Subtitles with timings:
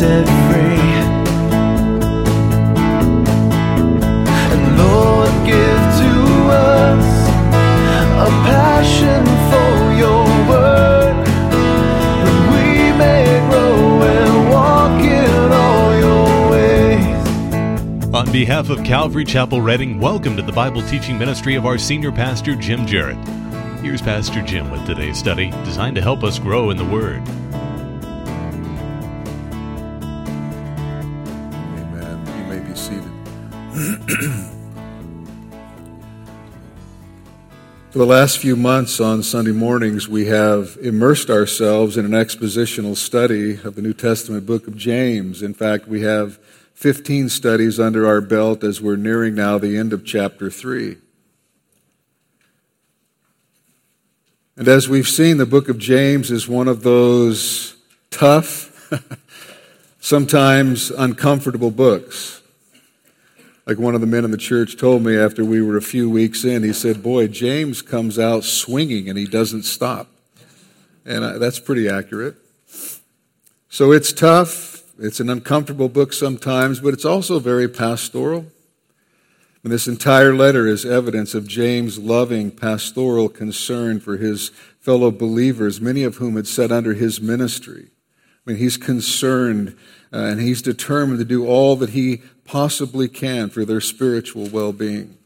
[0.00, 0.80] set free.
[4.50, 6.12] And Lord, give to
[6.48, 7.08] us
[8.16, 11.26] a passion for your word,
[12.24, 12.66] that we
[12.96, 18.14] may grow and walk in all your ways.
[18.14, 22.10] On behalf of Calvary Chapel Reading, welcome to the Bible teaching ministry of our senior
[22.10, 23.18] pastor, Jim Jarrett.
[23.82, 27.22] Here's Pastor Jim with today's study, designed to help us grow in the Word.
[38.00, 43.60] The last few months on Sunday mornings, we have immersed ourselves in an expositional study
[43.62, 45.42] of the New Testament book of James.
[45.42, 46.38] In fact, we have
[46.72, 50.96] 15 studies under our belt as we're nearing now the end of chapter 3.
[54.56, 57.76] And as we've seen, the book of James is one of those
[58.10, 58.90] tough,
[60.00, 62.39] sometimes uncomfortable books.
[63.70, 66.10] Like one of the men in the church told me after we were a few
[66.10, 70.08] weeks in, he said, Boy, James comes out swinging and he doesn't stop.
[71.06, 72.34] And I, that's pretty accurate.
[73.68, 74.82] So it's tough.
[74.98, 78.46] It's an uncomfortable book sometimes, but it's also very pastoral.
[79.62, 84.48] And this entire letter is evidence of James' loving pastoral concern for his
[84.80, 87.90] fellow believers, many of whom had sat under his ministry.
[88.44, 89.76] I mean, he's concerned
[90.12, 94.72] uh, and he's determined to do all that he possibly can for their spiritual well
[94.72, 95.16] being.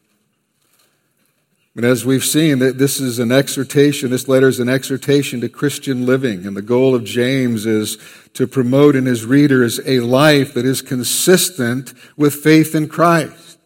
[1.75, 5.48] And as we've seen, that this is an exhortation, this letter is an exhortation to
[5.48, 6.47] Christian living.
[6.47, 7.97] And the goal of James is
[8.34, 13.58] to promote in his readers a life that is consistent with faith in Christ.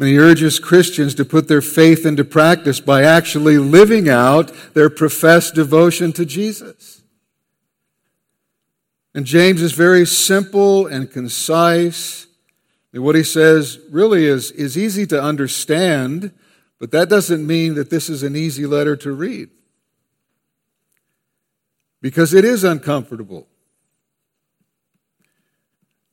[0.00, 4.90] And he urges Christians to put their faith into practice by actually living out their
[4.90, 6.97] professed devotion to Jesus.
[9.18, 12.28] And James is very simple and concise.
[12.92, 16.30] And what he says really is, is easy to understand,
[16.78, 19.50] but that doesn't mean that this is an easy letter to read.
[22.00, 23.48] Because it is uncomfortable.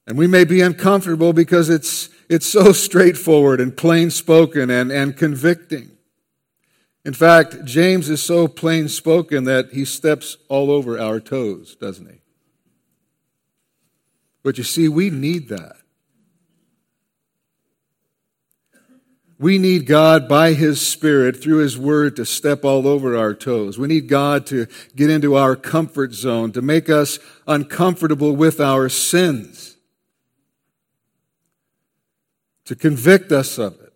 [0.07, 5.15] And we may be uncomfortable because it's it's so straightforward and plain spoken and, and
[5.15, 5.91] convicting.
[7.05, 12.09] In fact, James is so plain spoken that he steps all over our toes, doesn't
[12.09, 12.21] he?
[14.45, 15.75] But you see, we need that.
[19.37, 23.77] We need God by His Spirit through His Word to step all over our toes.
[23.77, 28.87] We need God to get into our comfort zone, to make us uncomfortable with our
[28.87, 29.75] sins
[32.65, 33.93] to convict us of it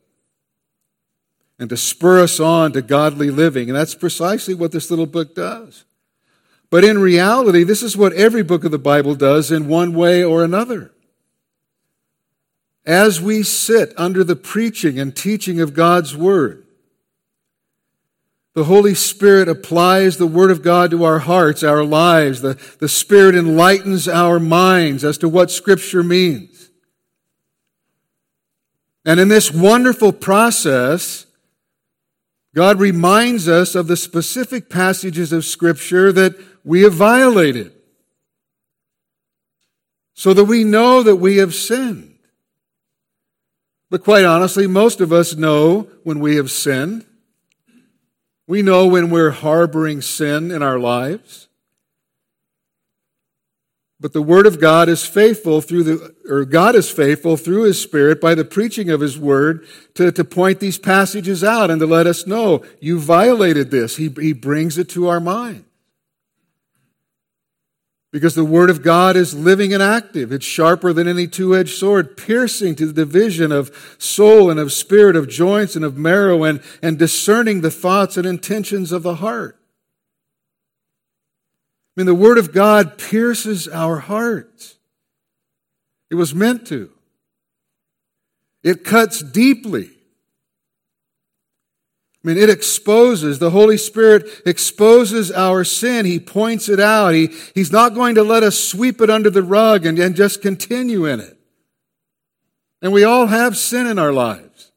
[1.57, 3.69] and to spur us on to godly living.
[3.69, 5.85] And that's precisely what this little book does.
[6.69, 10.24] But in reality, this is what every book of the Bible does in one way
[10.24, 10.91] or another.
[12.85, 16.66] As we sit under the preaching and teaching of God's Word,
[18.53, 22.41] the Holy Spirit applies the Word of God to our hearts, our lives.
[22.41, 26.69] The, the Spirit enlightens our minds as to what Scripture means.
[29.06, 31.25] And in this wonderful process,
[32.53, 37.74] God reminds us of the specific passages of Scripture that we have violated
[40.14, 42.18] so that we know that we have sinned.
[43.90, 47.06] But quite honestly, most of us know when we have sinned.
[48.47, 51.47] We know when we're harboring sin in our lives.
[54.00, 57.81] But the word of God is faithful through the, or God is faithful through his
[57.81, 61.86] spirit by the preaching of his word to, to point these passages out and to
[61.86, 63.97] let us know you violated this.
[63.97, 65.66] He, he brings it to our mind.
[68.12, 70.31] Because the word of God is living and active.
[70.31, 75.16] It's sharper than any two-edged sword, piercing to the division of soul and of spirit,
[75.16, 79.59] of joints and of marrow, and, and discerning the thoughts and intentions of the heart.
[81.96, 84.78] I mean, the Word of God pierces our hearts.
[86.09, 86.90] It was meant to.
[88.64, 89.91] It cuts deeply.
[92.23, 96.05] I mean, it exposes, the Holy Spirit exposes our sin.
[96.05, 97.13] He points it out.
[97.13, 100.41] He, he's not going to let us sweep it under the rug and, and just
[100.41, 101.39] continue in it.
[102.81, 104.71] And we all have sin in our lives.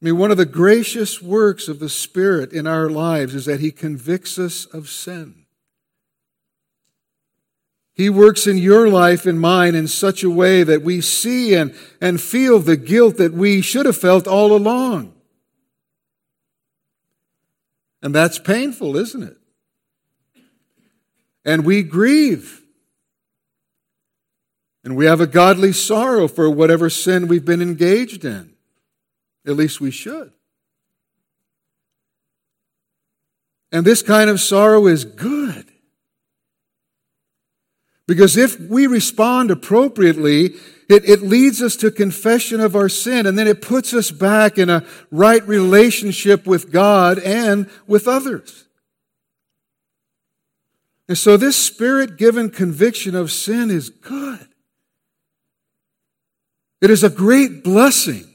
[0.00, 3.60] I mean, one of the gracious works of the Spirit in our lives is that
[3.60, 5.43] He convicts us of sin.
[7.94, 11.74] He works in your life and mine in such a way that we see and,
[12.00, 15.14] and feel the guilt that we should have felt all along.
[18.02, 19.38] And that's painful, isn't it?
[21.44, 22.62] and we grieve.
[24.82, 28.52] And we have a godly sorrow for whatever sin we've been engaged in.
[29.46, 30.32] At least we should.
[33.72, 35.63] And this kind of sorrow is good.
[38.06, 40.54] Because if we respond appropriately,
[40.88, 44.58] it, it, leads us to confession of our sin, and then it puts us back
[44.58, 48.66] in a right relationship with God and with others.
[51.08, 54.48] And so, this spirit given conviction of sin is good.
[56.82, 58.33] It is a great blessing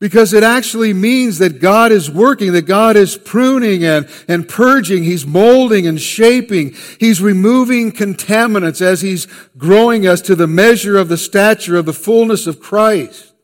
[0.00, 5.02] because it actually means that God is working, that God is pruning and, and purging.
[5.02, 6.74] He's molding and shaping.
[7.00, 11.92] He's removing contaminants as He's growing us to the measure of the stature of the
[11.92, 13.34] fullness of Christ.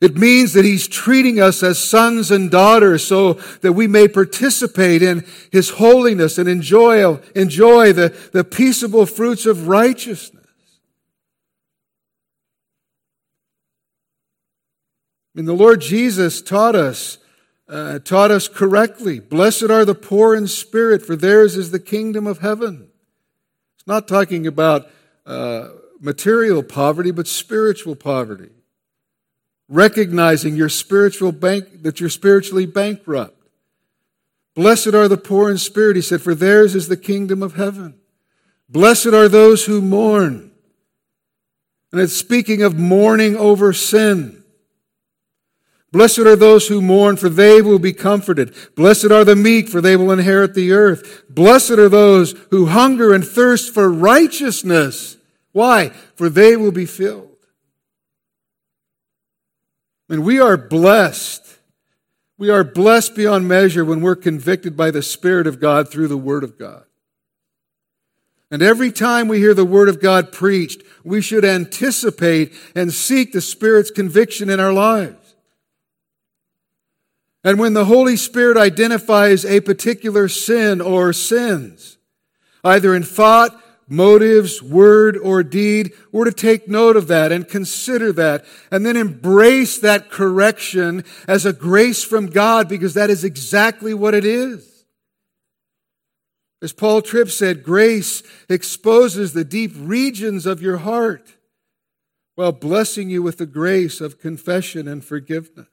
[0.00, 5.02] It means that He's treating us as sons and daughters so that we may participate
[5.02, 10.41] in His holiness and enjoy, enjoy the, the peaceable fruits of righteousness.
[15.34, 17.16] I mean, the Lord Jesus taught us,
[17.66, 19.18] uh, taught us correctly.
[19.18, 22.88] Blessed are the poor in spirit, for theirs is the kingdom of heaven.
[23.76, 24.90] It's not talking about
[25.24, 25.68] uh,
[26.00, 28.50] material poverty, but spiritual poverty.
[29.68, 33.38] Recognizing your spiritual bank, that you're spiritually bankrupt.
[34.54, 37.94] Blessed are the poor in spirit, he said, for theirs is the kingdom of heaven.
[38.68, 40.50] Blessed are those who mourn.
[41.90, 44.41] And it's speaking of mourning over sin.
[45.92, 48.54] Blessed are those who mourn, for they will be comforted.
[48.74, 51.22] Blessed are the meek, for they will inherit the earth.
[51.28, 55.18] Blessed are those who hunger and thirst for righteousness.
[55.52, 55.90] Why?
[56.16, 57.28] For they will be filled.
[60.08, 61.58] And we are blessed.
[62.38, 66.16] We are blessed beyond measure when we're convicted by the Spirit of God through the
[66.16, 66.84] Word of God.
[68.50, 73.32] And every time we hear the Word of God preached, we should anticipate and seek
[73.32, 75.21] the Spirit's conviction in our lives.
[77.44, 81.98] And when the Holy Spirit identifies a particular sin or sins,
[82.62, 88.12] either in thought, motives, word, or deed, we're to take note of that and consider
[88.12, 93.92] that and then embrace that correction as a grace from God because that is exactly
[93.92, 94.86] what it is.
[96.62, 101.34] As Paul Tripp said, grace exposes the deep regions of your heart
[102.36, 105.66] while blessing you with the grace of confession and forgiveness.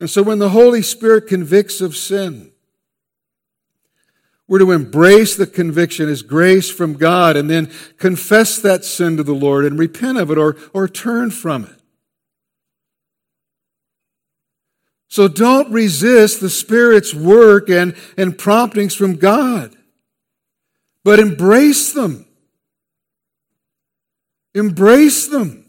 [0.00, 2.52] And so when the Holy Spirit convicts of sin,
[4.46, 9.22] we're to embrace the conviction as grace from God and then confess that sin to
[9.22, 11.78] the Lord and repent of it or, or turn from it.
[15.08, 19.74] So don't resist the Spirit's work and, and promptings from God,
[21.04, 22.26] but embrace them.
[24.54, 25.67] Embrace them.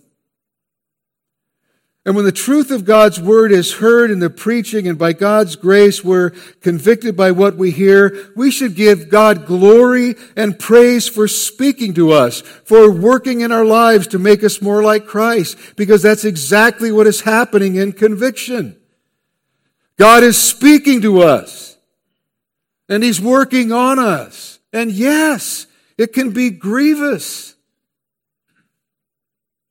[2.09, 5.55] And when the truth of God's word is heard in the preaching and by God's
[5.55, 11.27] grace we're convicted by what we hear, we should give God glory and praise for
[11.27, 16.01] speaking to us, for working in our lives to make us more like Christ, because
[16.01, 18.75] that's exactly what is happening in conviction.
[19.95, 21.77] God is speaking to us
[22.89, 24.57] and He's working on us.
[24.73, 27.53] And yes, it can be grievous.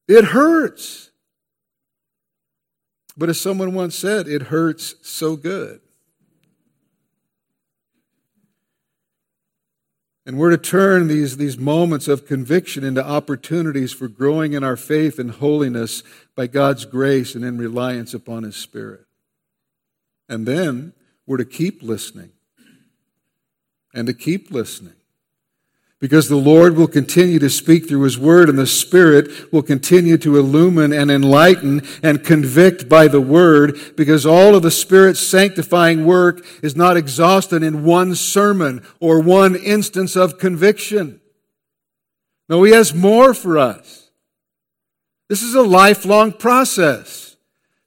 [0.06, 1.07] It hurts.
[3.18, 5.80] But as someone once said, it hurts so good.
[10.24, 14.76] And we're to turn these, these moments of conviction into opportunities for growing in our
[14.76, 16.04] faith and holiness
[16.36, 19.06] by God's grace and in reliance upon His Spirit.
[20.28, 20.92] And then
[21.26, 22.30] we're to keep listening
[23.92, 24.97] and to keep listening
[26.00, 30.16] because the Lord will continue to speak through His Word and the Spirit will continue
[30.18, 36.06] to illumine and enlighten and convict by the Word because all of the Spirit's sanctifying
[36.06, 41.20] work is not exhausted in one sermon or one instance of conviction.
[42.48, 44.10] No, He has more for us.
[45.28, 47.36] This is a lifelong process.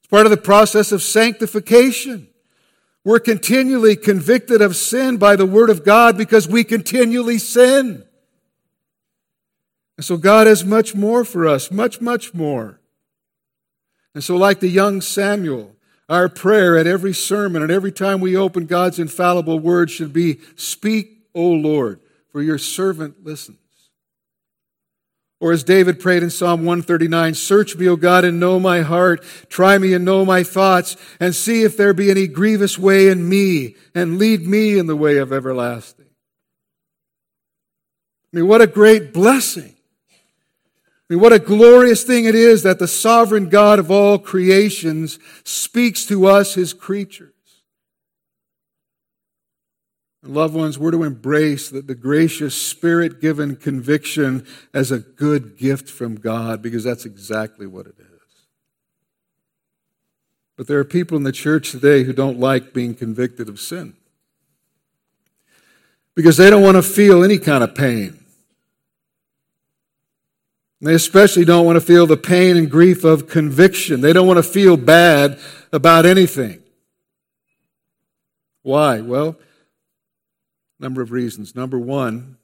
[0.00, 2.28] It's part of the process of sanctification.
[3.04, 8.04] We're continually convicted of sin by the Word of God because we continually sin.
[9.96, 12.80] And so God has much more for us, much, much more.
[14.14, 15.74] And so, like the young Samuel,
[16.08, 20.40] our prayer at every sermon and every time we open God's infallible Word should be
[20.54, 23.58] Speak, O Lord, for your servant listens.
[25.42, 29.24] Or as David prayed in Psalm 139, Search me, O God, and know my heart.
[29.48, 33.28] Try me and know my thoughts, and see if there be any grievous way in
[33.28, 36.06] me, and lead me in the way of everlasting.
[38.32, 39.74] I mean, what a great blessing.
[40.12, 45.18] I mean, what a glorious thing it is that the sovereign God of all creations
[45.42, 47.31] speaks to us, his creatures.
[50.24, 55.90] Loved ones, we're to embrace the, the gracious spirit given conviction as a good gift
[55.90, 58.06] from God because that's exactly what it is.
[60.56, 63.94] But there are people in the church today who don't like being convicted of sin
[66.14, 68.22] because they don't want to feel any kind of pain.
[70.80, 74.00] They especially don't want to feel the pain and grief of conviction.
[74.00, 75.38] They don't want to feel bad
[75.72, 76.62] about anything.
[78.62, 79.00] Why?
[79.00, 79.36] Well,
[80.82, 81.54] number of reasons.
[81.54, 82.36] Number one,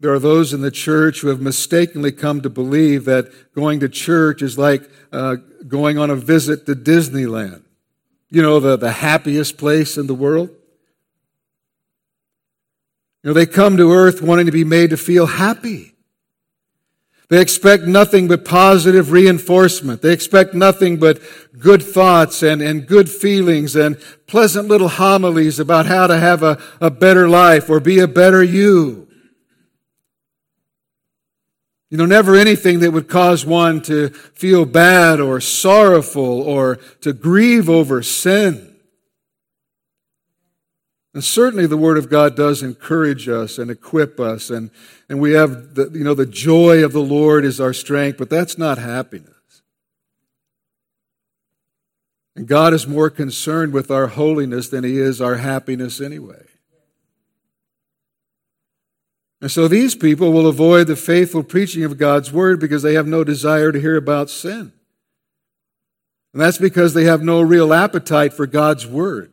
[0.00, 3.88] there are those in the church who have mistakenly come to believe that going to
[3.88, 7.62] church is like uh, going on a visit to Disneyland.
[8.28, 10.50] You know, the, the happiest place in the world.
[13.22, 15.95] You know, they come to earth wanting to be made to feel happy.
[17.28, 20.00] They expect nothing but positive reinforcement.
[20.00, 21.20] They expect nothing but
[21.58, 26.62] good thoughts and, and good feelings and pleasant little homilies about how to have a,
[26.80, 29.08] a better life or be a better you.
[31.90, 37.12] You know, never anything that would cause one to feel bad or sorrowful or to
[37.12, 38.75] grieve over sin.
[41.16, 44.70] And certainly the Word of God does encourage us and equip us, and,
[45.08, 48.28] and we have the, you know, the joy of the Lord is our strength, but
[48.28, 49.62] that's not happiness.
[52.36, 56.44] And God is more concerned with our holiness than He is our happiness anyway.
[59.40, 63.06] And so these people will avoid the faithful preaching of God's Word because they have
[63.06, 64.70] no desire to hear about sin.
[66.34, 69.32] And that's because they have no real appetite for God's Word.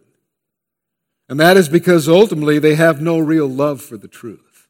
[1.29, 4.67] And that is because ultimately they have no real love for the truth.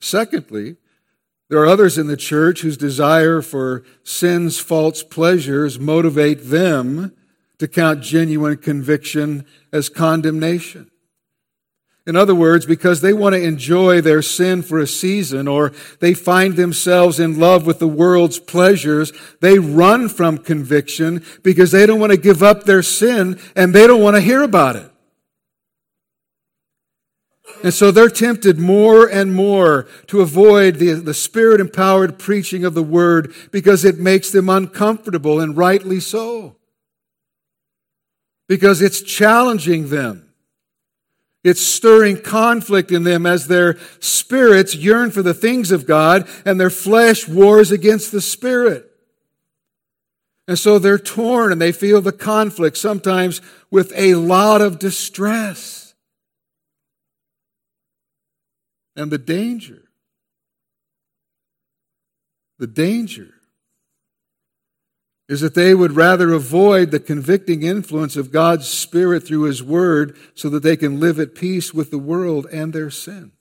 [0.00, 0.76] Secondly,
[1.48, 7.12] there are others in the church whose desire for sin's false pleasures motivate them
[7.58, 10.90] to count genuine conviction as condemnation.
[12.06, 16.14] In other words, because they want to enjoy their sin for a season or they
[16.14, 21.98] find themselves in love with the world's pleasures, they run from conviction because they don't
[21.98, 24.90] want to give up their sin and they don't want to hear about it.
[27.64, 32.74] And so they're tempted more and more to avoid the, the spirit empowered preaching of
[32.74, 36.56] the word because it makes them uncomfortable, and rightly so.
[38.46, 40.25] Because it's challenging them.
[41.46, 46.58] It's stirring conflict in them as their spirits yearn for the things of God and
[46.58, 48.90] their flesh wars against the spirit.
[50.48, 55.94] And so they're torn and they feel the conflict, sometimes with a lot of distress.
[58.96, 59.84] And the danger,
[62.58, 63.34] the danger
[65.28, 70.16] is that they would rather avoid the convicting influence of God's Spirit through His Word
[70.34, 73.32] so that they can live at peace with the world and their sin.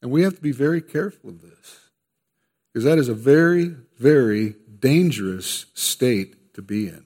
[0.00, 1.80] And we have to be very careful of this
[2.72, 7.04] because that is a very, very dangerous state to be in.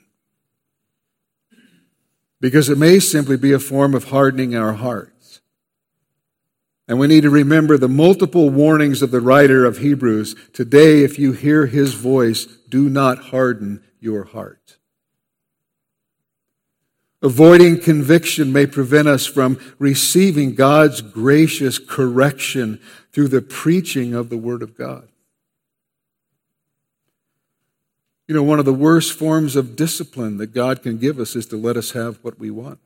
[2.40, 5.12] Because it may simply be a form of hardening our heart.
[6.88, 10.34] And we need to remember the multiple warnings of the writer of Hebrews.
[10.54, 14.78] Today, if you hear his voice, do not harden your heart.
[17.20, 22.80] Avoiding conviction may prevent us from receiving God's gracious correction
[23.12, 25.08] through the preaching of the Word of God.
[28.28, 31.46] You know, one of the worst forms of discipline that God can give us is
[31.46, 32.78] to let us have what we want.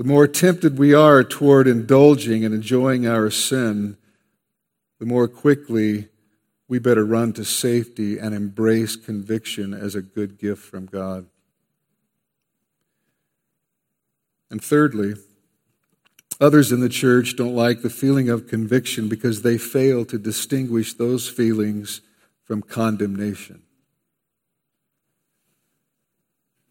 [0.00, 3.98] The more tempted we are toward indulging and enjoying our sin,
[4.98, 6.08] the more quickly
[6.68, 11.26] we better run to safety and embrace conviction as a good gift from God.
[14.48, 15.16] And thirdly,
[16.40, 20.94] others in the church don't like the feeling of conviction because they fail to distinguish
[20.94, 22.00] those feelings
[22.42, 23.64] from condemnation.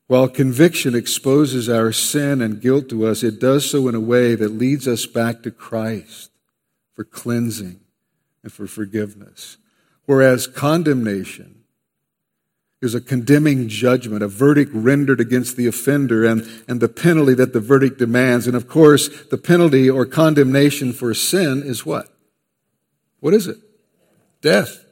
[0.09, 4.33] While conviction exposes our sin and guilt to us, it does so in a way
[4.33, 6.31] that leads us back to Christ
[6.95, 7.79] for cleansing
[8.41, 9.57] and for forgiveness.
[10.07, 11.59] Whereas condemnation
[12.81, 17.53] is a condemning judgment, a verdict rendered against the offender, and, and the penalty that
[17.53, 18.47] the verdict demands.
[18.47, 22.11] And of course, the penalty or condemnation for sin is what?
[23.19, 23.57] What is it?
[24.41, 24.85] Death.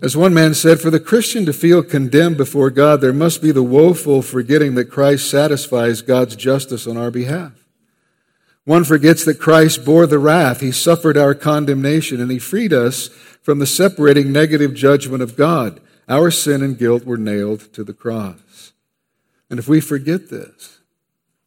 [0.00, 3.50] As one man said, for the Christian to feel condemned before God, there must be
[3.50, 7.52] the woeful forgetting that Christ satisfies God's justice on our behalf.
[8.64, 10.60] One forgets that Christ bore the wrath.
[10.60, 13.08] He suffered our condemnation and he freed us
[13.42, 15.80] from the separating negative judgment of God.
[16.08, 18.72] Our sin and guilt were nailed to the cross.
[19.50, 20.78] And if we forget this,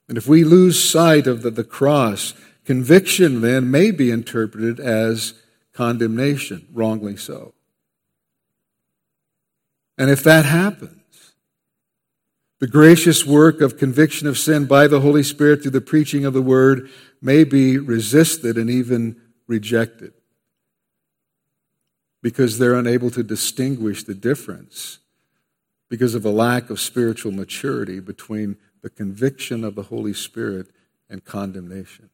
[0.10, 2.34] and if we lose sight of the, the cross,
[2.65, 5.36] conviction then may be interpreted as
[5.74, 7.53] condemnation, wrongly so.
[9.98, 11.34] And if that happens,
[12.60, 16.34] the gracious work of conviction of sin by the Holy Spirit through the preaching of
[16.34, 16.90] the word
[17.22, 20.14] may be resisted and even rejected
[22.22, 25.00] because they're unable to distinguish the difference
[25.90, 30.68] because of a lack of spiritual maturity between the conviction of the Holy Spirit
[31.10, 32.10] and condemnation.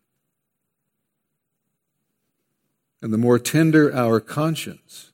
[3.02, 5.07] And the more tender our conscience,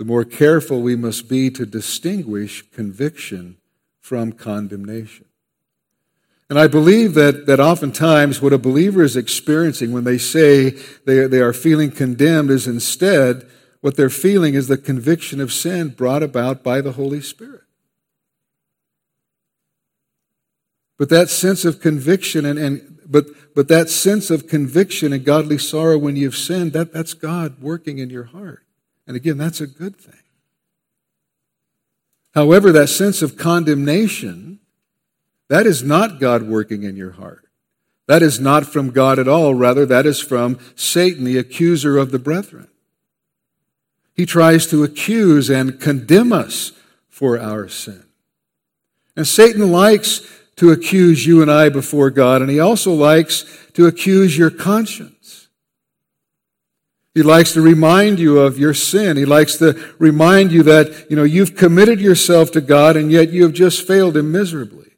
[0.00, 3.58] the more careful we must be to distinguish conviction
[4.00, 5.26] from condemnation.
[6.48, 10.70] And I believe that, that oftentimes what a believer is experiencing when they say
[11.04, 13.46] they, they are feeling condemned is instead
[13.82, 17.64] what they're feeling is the conviction of sin brought about by the Holy Spirit.
[20.96, 25.58] But that sense of conviction and, and but but that sense of conviction and godly
[25.58, 28.64] sorrow when you've sinned, that, that's God working in your heart.
[29.10, 30.22] And again, that's a good thing.
[32.32, 34.60] However, that sense of condemnation
[35.48, 37.48] that is not God working in your heart.
[38.06, 39.52] That is not from God at all.
[39.52, 42.68] Rather, that is from Satan, the accuser of the brethren.
[44.14, 46.70] He tries to accuse and condemn us
[47.08, 48.04] for our sin.
[49.16, 50.20] And Satan likes
[50.54, 55.19] to accuse you and I before God, and he also likes to accuse your conscience.
[57.14, 59.16] He likes to remind you of your sin.
[59.16, 63.30] He likes to remind you that, you know, you've committed yourself to God and yet
[63.30, 64.92] you have just failed him miserably.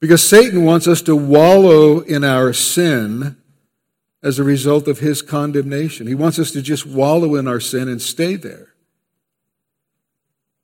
[0.00, 3.36] Because Satan wants us to wallow in our sin
[4.22, 6.06] as a result of his condemnation.
[6.06, 8.74] He wants us to just wallow in our sin and stay there.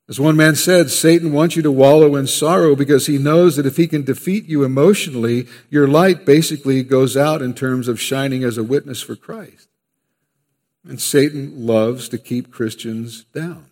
[0.07, 3.65] As one man said, Satan wants you to wallow in sorrow because he knows that
[3.65, 8.43] if he can defeat you emotionally, your light basically goes out in terms of shining
[8.43, 9.67] as a witness for Christ.
[10.87, 13.65] And Satan loves to keep Christians down.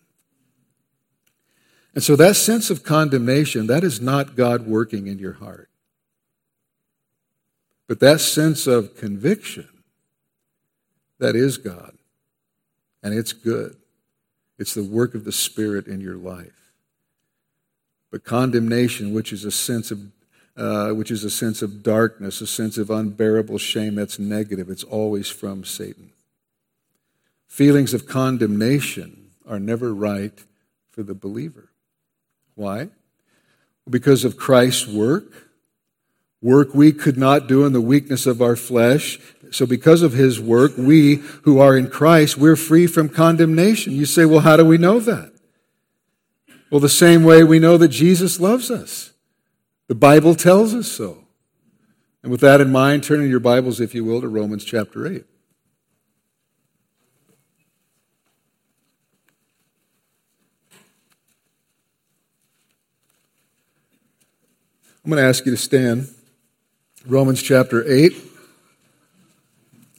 [1.93, 5.69] And so that sense of condemnation, that is not God working in your heart.
[7.87, 9.69] But that sense of conviction,
[11.19, 11.95] that is God.
[13.03, 13.75] And it's good.
[14.63, 16.71] It's the work of the Spirit in your life.
[18.09, 19.99] But condemnation, which is a sense of
[20.55, 24.69] uh, which is a sense of darkness, a sense of unbearable shame, that's negative.
[24.69, 26.11] It's always from Satan.
[27.45, 30.41] Feelings of condemnation are never right
[30.91, 31.67] for the believer.
[32.55, 32.87] Why?
[33.89, 35.49] Because of Christ's work,
[36.41, 39.19] work we could not do in the weakness of our flesh.
[39.53, 43.93] So, because of his work, we who are in Christ, we're free from condemnation.
[43.93, 45.31] You say, well, how do we know that?
[46.71, 49.11] Well, the same way we know that Jesus loves us.
[49.87, 51.25] The Bible tells us so.
[52.23, 55.05] And with that in mind, turn in your Bibles, if you will, to Romans chapter
[55.05, 55.23] 8.
[65.05, 66.07] I'm going to ask you to stand.
[67.05, 68.32] Romans chapter 8.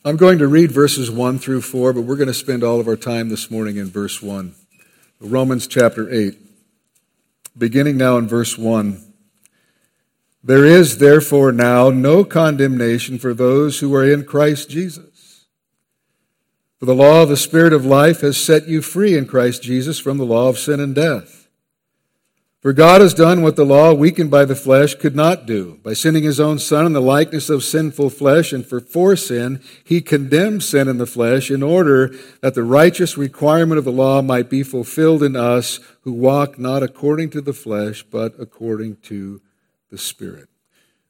[0.06, 2.86] I'm going to read verses 1 through 4, but we're going to spend all of
[2.86, 4.54] our time this morning in verse 1.
[5.18, 6.38] Romans chapter 8.
[7.56, 9.02] Beginning now in verse 1.
[10.42, 15.46] There is therefore now no condemnation for those who are in Christ Jesus.
[16.78, 19.98] For the law of the Spirit of life has set you free in Christ Jesus
[19.98, 21.43] from the law of sin and death.
[22.64, 25.78] For God has done what the law, weakened by the flesh, could not do.
[25.82, 29.60] By sending his own Son in the likeness of sinful flesh, and for for sin,
[29.84, 34.22] he condemned sin in the flesh, in order that the righteous requirement of the law
[34.22, 39.42] might be fulfilled in us who walk not according to the flesh, but according to
[39.90, 40.48] the Spirit.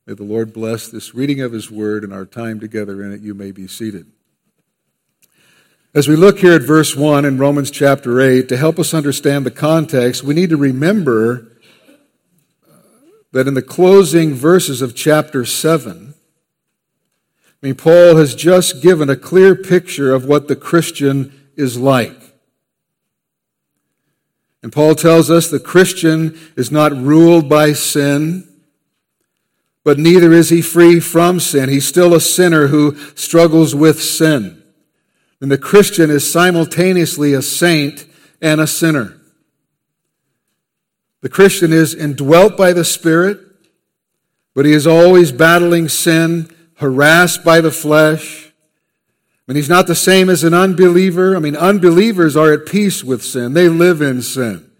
[0.08, 3.20] May the Lord bless this reading of his word and our time together in it.
[3.20, 4.06] You may be seated.
[5.94, 9.46] As we look here at verse 1 in Romans chapter 8, to help us understand
[9.46, 11.52] the context, we need to remember
[13.30, 16.14] that in the closing verses of chapter 7,
[17.46, 22.34] I mean, Paul has just given a clear picture of what the Christian is like.
[24.64, 28.48] And Paul tells us the Christian is not ruled by sin,
[29.84, 31.68] but neither is he free from sin.
[31.68, 34.63] He's still a sinner who struggles with sin.
[35.44, 38.06] And the Christian is simultaneously a saint
[38.40, 39.20] and a sinner.
[41.20, 43.40] The Christian is indwelt by the Spirit,
[44.54, 48.46] but he is always battling sin, harassed by the flesh.
[48.46, 51.36] I mean, he's not the same as an unbeliever.
[51.36, 54.70] I mean, unbelievers are at peace with sin, they live in sin.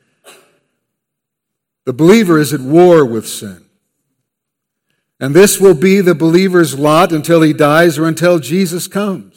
[1.85, 3.67] The believer is at war with sin.
[5.21, 9.34] And this will be the believer's lot until he dies or until Jesus comes.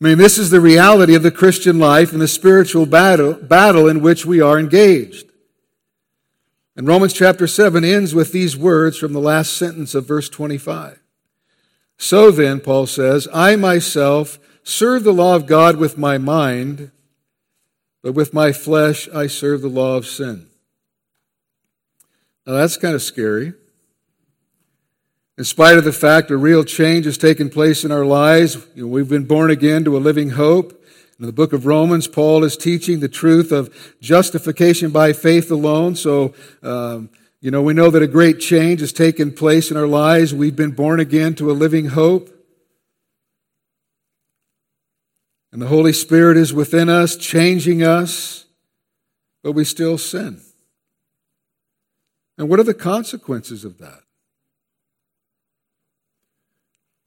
[0.00, 3.88] I mean, this is the reality of the Christian life and the spiritual battle, battle
[3.88, 5.28] in which we are engaged.
[6.76, 11.02] And Romans chapter 7 ends with these words from the last sentence of verse 25.
[11.96, 16.92] So then, Paul says, I myself serve the law of God with my mind,
[18.00, 20.46] but with my flesh I serve the law of sin.
[22.46, 23.54] Now that's kind of scary.
[25.38, 28.82] In spite of the fact a real change has taken place in our lives, you
[28.82, 30.84] know, we've been born again to a living hope.
[31.20, 35.94] In the book of Romans, Paul is teaching the truth of justification by faith alone.
[35.94, 39.86] So, um, you know, we know that a great change has taken place in our
[39.86, 40.34] lives.
[40.34, 42.30] We've been born again to a living hope.
[45.52, 48.46] And the Holy Spirit is within us, changing us,
[49.44, 50.40] but we still sin.
[52.36, 54.00] And what are the consequences of that?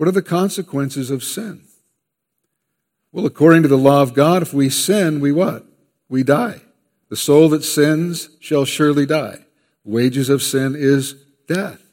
[0.01, 1.61] What are the consequences of sin?
[3.11, 5.63] Well, according to the law of God, if we sin, we what?
[6.09, 6.61] We die.
[7.09, 9.45] The soul that sins shall surely die.
[9.83, 11.13] Wages of sin is
[11.47, 11.83] death.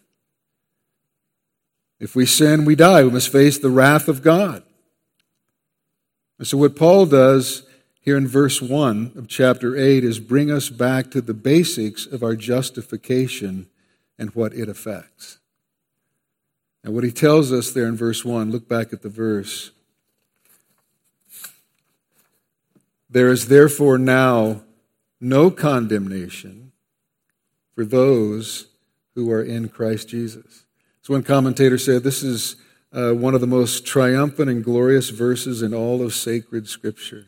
[2.00, 3.02] If we sin, we die.
[3.04, 4.62] We must face the wrath of God.
[6.38, 7.64] And so, what Paul does
[8.00, 12.22] here in verse 1 of chapter 8 is bring us back to the basics of
[12.22, 13.68] our justification
[14.18, 15.40] and what it affects.
[16.84, 19.72] And what he tells us there in verse 1, look back at the verse.
[23.10, 24.62] There is therefore now
[25.20, 26.72] no condemnation
[27.74, 28.68] for those
[29.14, 30.64] who are in Christ Jesus.
[31.02, 32.56] So one commentator said this is
[32.92, 37.27] uh, one of the most triumphant and glorious verses in all of sacred Scripture.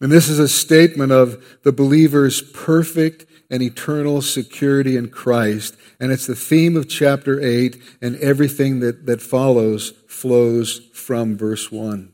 [0.00, 5.76] And this is a statement of the believer's perfect and eternal security in Christ.
[6.00, 11.70] And it's the theme of chapter 8, and everything that, that follows flows from verse
[11.70, 12.12] 1.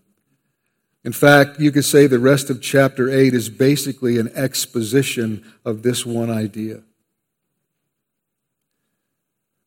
[1.02, 5.82] In fact, you could say the rest of chapter 8 is basically an exposition of
[5.82, 6.82] this one idea.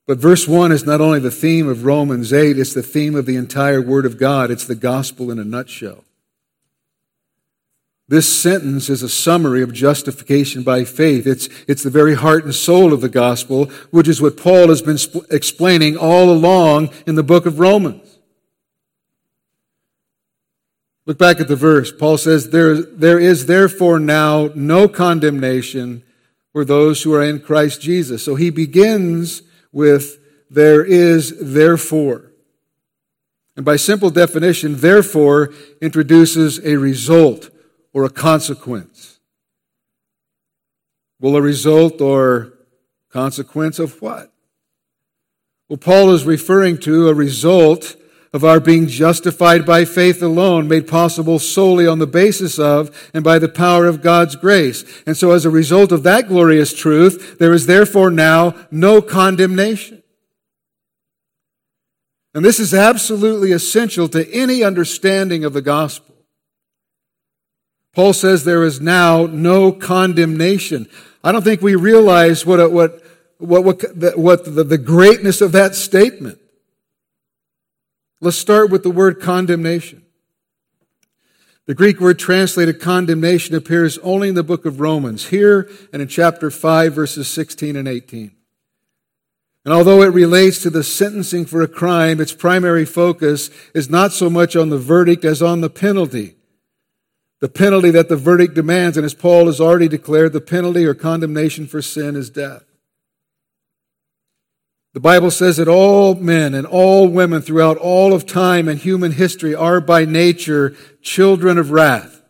[0.05, 3.25] But verse 1 is not only the theme of Romans 8, it's the theme of
[3.25, 4.51] the entire Word of God.
[4.51, 6.03] It's the gospel in a nutshell.
[8.09, 11.25] This sentence is a summary of justification by faith.
[11.25, 14.81] It's, it's the very heart and soul of the gospel, which is what Paul has
[14.81, 18.19] been sp- explaining all along in the book of Romans.
[21.05, 21.91] Look back at the verse.
[21.91, 26.03] Paul says, there, there is therefore now no condemnation
[26.51, 28.23] for those who are in Christ Jesus.
[28.23, 32.31] So he begins with, there is therefore.
[33.55, 37.49] And by simple definition, therefore introduces a result
[37.93, 39.19] or a consequence.
[41.19, 42.53] Well, a result or
[43.09, 44.33] consequence of what?
[45.69, 47.95] Well, Paul is referring to a result
[48.33, 53.23] of our being justified by faith alone, made possible solely on the basis of and
[53.23, 54.83] by the power of God's grace.
[55.05, 60.01] And so as a result of that glorious truth, there is therefore now no condemnation.
[62.33, 66.12] And this is absolutely essential to any understanding of the gospel.
[67.93, 70.87] Paul says there is now no condemnation.
[71.23, 73.01] I don't think we realize what, what,
[73.37, 76.39] what, what, what the, the greatness of that statement.
[78.19, 80.03] Let's start with the word condemnation.
[81.65, 86.07] The Greek word translated condemnation appears only in the book of Romans, here and in
[86.07, 88.31] chapter 5, verses 16 and 18.
[89.63, 94.11] And although it relates to the sentencing for a crime, its primary focus is not
[94.11, 96.35] so much on the verdict as on the penalty.
[97.43, 100.93] The penalty that the verdict demands, and as Paul has already declared, the penalty or
[100.93, 102.63] condemnation for sin is death.
[104.93, 109.11] The Bible says that all men and all women throughout all of time and human
[109.11, 112.21] history are by nature children of wrath.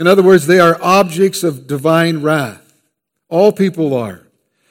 [0.00, 2.74] In other words, they are objects of divine wrath.
[3.28, 4.26] All people are,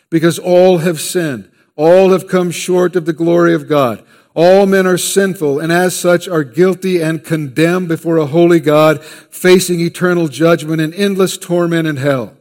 [0.09, 1.49] because all have sinned.
[1.77, 4.05] All have come short of the glory of God.
[4.35, 9.03] All men are sinful and as such are guilty and condemned before a holy God,
[9.03, 12.37] facing eternal judgment and endless torment in hell.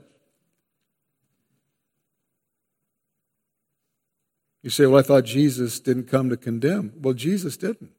[4.62, 6.92] You say, well, I thought Jesus didn't come to condemn.
[7.01, 7.92] Well, Jesus didn't.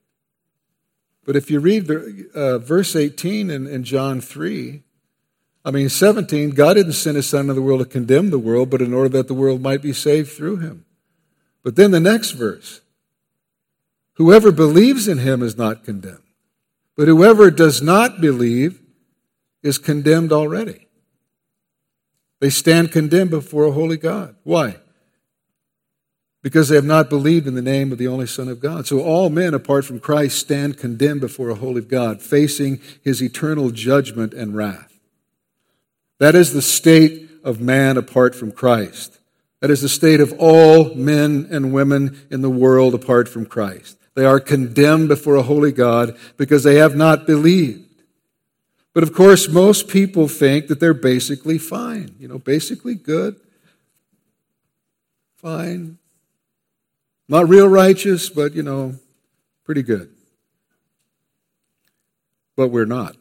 [1.26, 4.84] But if you read the, uh, verse 18 in, in John 3,
[5.66, 8.70] I mean, 17, God didn't send his son into the world to condemn the world,
[8.70, 10.86] but in order that the world might be saved through him.
[11.64, 12.82] But then the next verse
[14.20, 16.22] whoever believes in him is not condemned,
[16.96, 18.80] but whoever does not believe
[19.64, 20.88] is condemned already.
[22.40, 24.36] They stand condemned before a holy God.
[24.44, 24.76] Why?
[26.42, 28.88] because they have not believed in the name of the only Son of God.
[28.88, 33.72] So all men, apart from Christ, stand condemned before a holy God, facing his eternal
[33.72, 35.00] judgment and wrath.
[36.20, 39.20] That is the state of man apart from Christ.
[39.62, 43.98] That is the state of all men and women in the world apart from Christ.
[44.20, 48.04] They are condemned before a holy God because they have not believed.
[48.94, 53.40] But of course, most people think that they're basically fine, you know, basically good,
[55.38, 56.00] fine,
[57.30, 58.96] not real righteous, but, you know,
[59.64, 60.14] pretty good.
[62.58, 63.16] But we're not.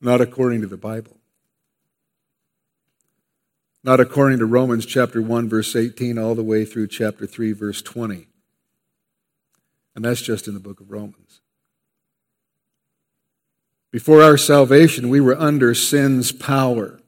[0.00, 1.16] Not according to the Bible.
[3.86, 7.80] Not according to Romans chapter 1, verse 18, all the way through chapter 3, verse
[7.80, 8.26] 20.
[9.94, 11.40] And that's just in the book of Romans.
[13.92, 16.98] Before our salvation, we were under sin's power.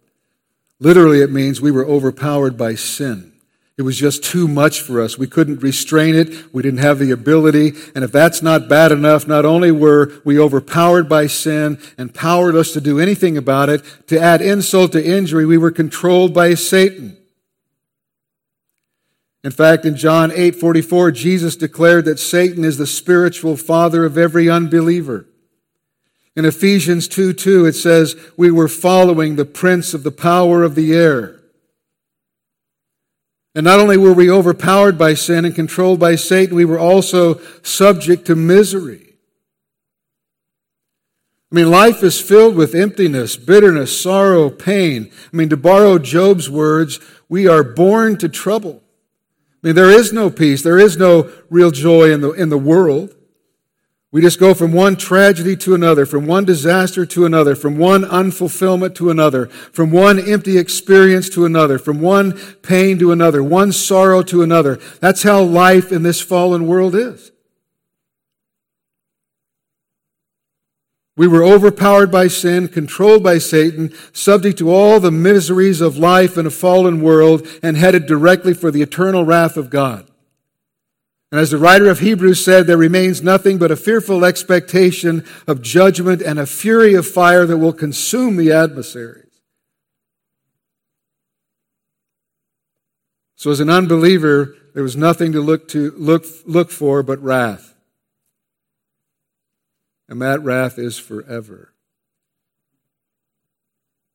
[0.78, 3.32] Literally, it means we were overpowered by sin.
[3.78, 5.16] It was just too much for us.
[5.16, 6.52] We couldn't restrain it.
[6.52, 7.74] We didn't have the ability.
[7.94, 12.72] And if that's not bad enough, not only were we overpowered by sin and powerless
[12.72, 17.16] to do anything about it, to add insult to injury, we were controlled by Satan.
[19.44, 24.50] In fact, in John 8:44, Jesus declared that Satan is the spiritual father of every
[24.50, 25.26] unbeliever.
[26.34, 30.74] In Ephesians 2 2, it says, We were following the prince of the power of
[30.74, 31.37] the air
[33.54, 37.40] and not only were we overpowered by sin and controlled by Satan, we were also
[37.62, 39.08] subject to misery.
[41.50, 45.10] I mean, life is filled with emptiness, bitterness, sorrow, pain.
[45.32, 48.82] I mean, to borrow Job's words, we are born to trouble.
[49.62, 50.62] I mean, there is no peace.
[50.62, 53.14] There is no real joy in the, in the world.
[54.10, 58.04] We just go from one tragedy to another, from one disaster to another, from one
[58.04, 63.70] unfulfillment to another, from one empty experience to another, from one pain to another, one
[63.70, 64.76] sorrow to another.
[65.00, 67.32] That's how life in this fallen world is.
[71.14, 76.38] We were overpowered by sin, controlled by Satan, subject to all the miseries of life
[76.38, 80.07] in a fallen world, and headed directly for the eternal wrath of God.
[81.30, 85.60] And as the writer of Hebrews said, there remains nothing but a fearful expectation of
[85.60, 89.24] judgment and a fury of fire that will consume the adversaries.
[93.36, 97.74] So as an unbeliever, there was nothing to look to look, look for but wrath.
[100.08, 101.74] And that wrath is forever.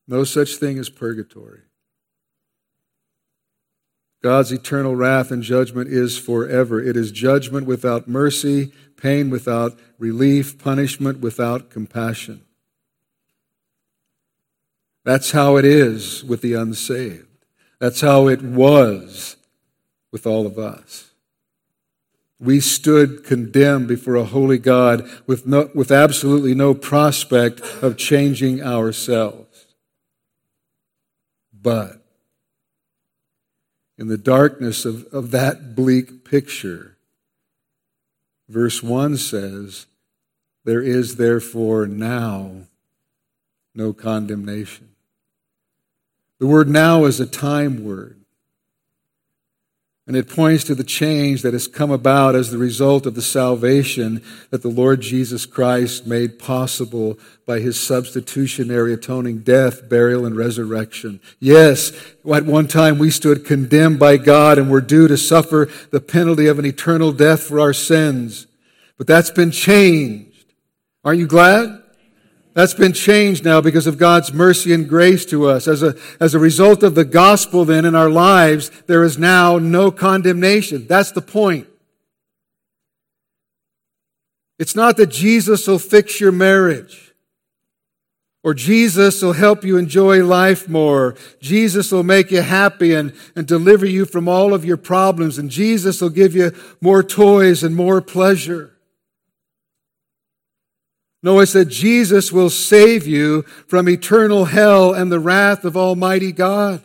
[0.08, 1.62] No such thing as purgatory.
[4.24, 6.82] God's eternal wrath and judgment is forever.
[6.82, 12.46] It is judgment without mercy, pain without relief, punishment without compassion.
[15.04, 17.28] That's how it is with the unsaved.
[17.80, 19.36] That's how it was
[20.10, 21.12] with all of us.
[22.40, 28.64] We stood condemned before a holy God with, no, with absolutely no prospect of changing
[28.64, 29.66] ourselves.
[31.52, 32.03] But
[34.04, 36.98] in the darkness of, of that bleak picture,
[38.50, 39.86] verse 1 says,
[40.66, 42.64] There is therefore now
[43.74, 44.90] no condemnation.
[46.40, 48.23] The word now is a time word.
[50.06, 53.22] And it points to the change that has come about as the result of the
[53.22, 60.36] salvation that the Lord Jesus Christ made possible by his substitutionary atoning death, burial, and
[60.36, 61.22] resurrection.
[61.40, 61.94] Yes,
[62.30, 66.48] at one time we stood condemned by God and were due to suffer the penalty
[66.48, 68.48] of an eternal death for our sins.
[68.98, 70.54] But that's been changed.
[71.06, 71.83] Aren't you glad?
[72.54, 75.68] That's been changed now because of God's mercy and grace to us.
[75.68, 79.58] As a, as a result of the gospel, then, in our lives, there is now
[79.58, 80.86] no condemnation.
[80.88, 81.68] That's the point.
[84.60, 87.16] It's not that Jesus will fix your marriage,
[88.44, 91.16] Or Jesus will help you enjoy life more.
[91.40, 95.38] Jesus will make you happy and, and deliver you from all of your problems.
[95.38, 98.74] And Jesus will give you more toys and more pleasure.
[101.24, 106.34] No, it that Jesus will save you from eternal hell and the wrath of Almighty
[106.34, 106.84] God.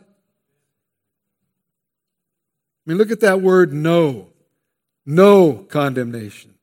[2.86, 4.28] I mean, look at that word no.
[5.04, 6.54] No condemnation.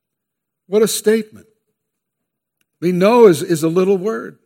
[0.67, 1.47] What a statement.
[2.81, 4.39] I mean, no is, is a little word,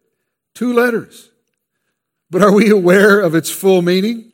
[0.56, 1.30] two letters.
[2.32, 4.32] But are we aware of its full meaning?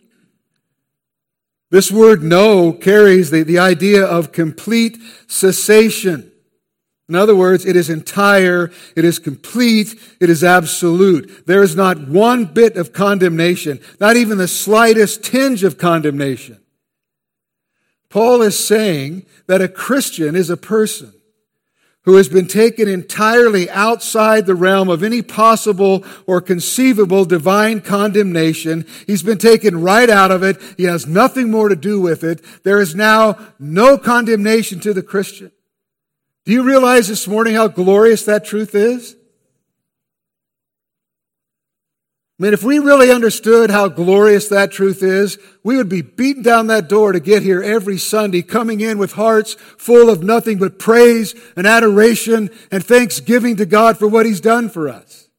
[1.70, 6.32] This word no carries the, the idea of complete cessation.
[7.08, 11.46] In other words, it is entire, it is complete, it is absolute.
[11.46, 16.60] There is not one bit of condemnation, not even the slightest tinge of condemnation.
[18.10, 21.14] Paul is saying that a Christian is a person
[22.06, 28.86] who has been taken entirely outside the realm of any possible or conceivable divine condemnation.
[29.06, 30.62] He's been taken right out of it.
[30.78, 32.44] He has nothing more to do with it.
[32.64, 35.52] There is now no condemnation to the Christian.
[36.46, 39.16] Do you realize this morning how glorious that truth is?
[42.38, 46.44] I mean, if we really understood how glorious that truth is, we would be beating
[46.44, 50.60] down that door to get here every Sunday, coming in with hearts full of nothing
[50.60, 55.30] but praise and adoration and thanksgiving to God for what He's done for us.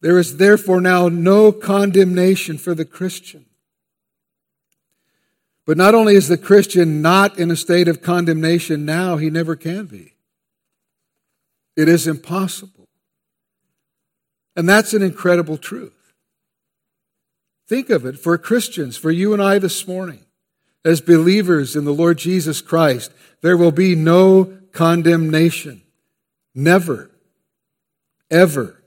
[0.00, 3.47] There is therefore now no condemnation for the Christian.
[5.68, 9.54] But not only is the Christian not in a state of condemnation now, he never
[9.54, 10.14] can be.
[11.76, 12.88] It is impossible.
[14.56, 16.14] And that's an incredible truth.
[17.68, 20.24] Think of it for Christians, for you and I this morning,
[20.86, 25.82] as believers in the Lord Jesus Christ, there will be no condemnation.
[26.54, 27.10] Never.
[28.30, 28.77] Ever.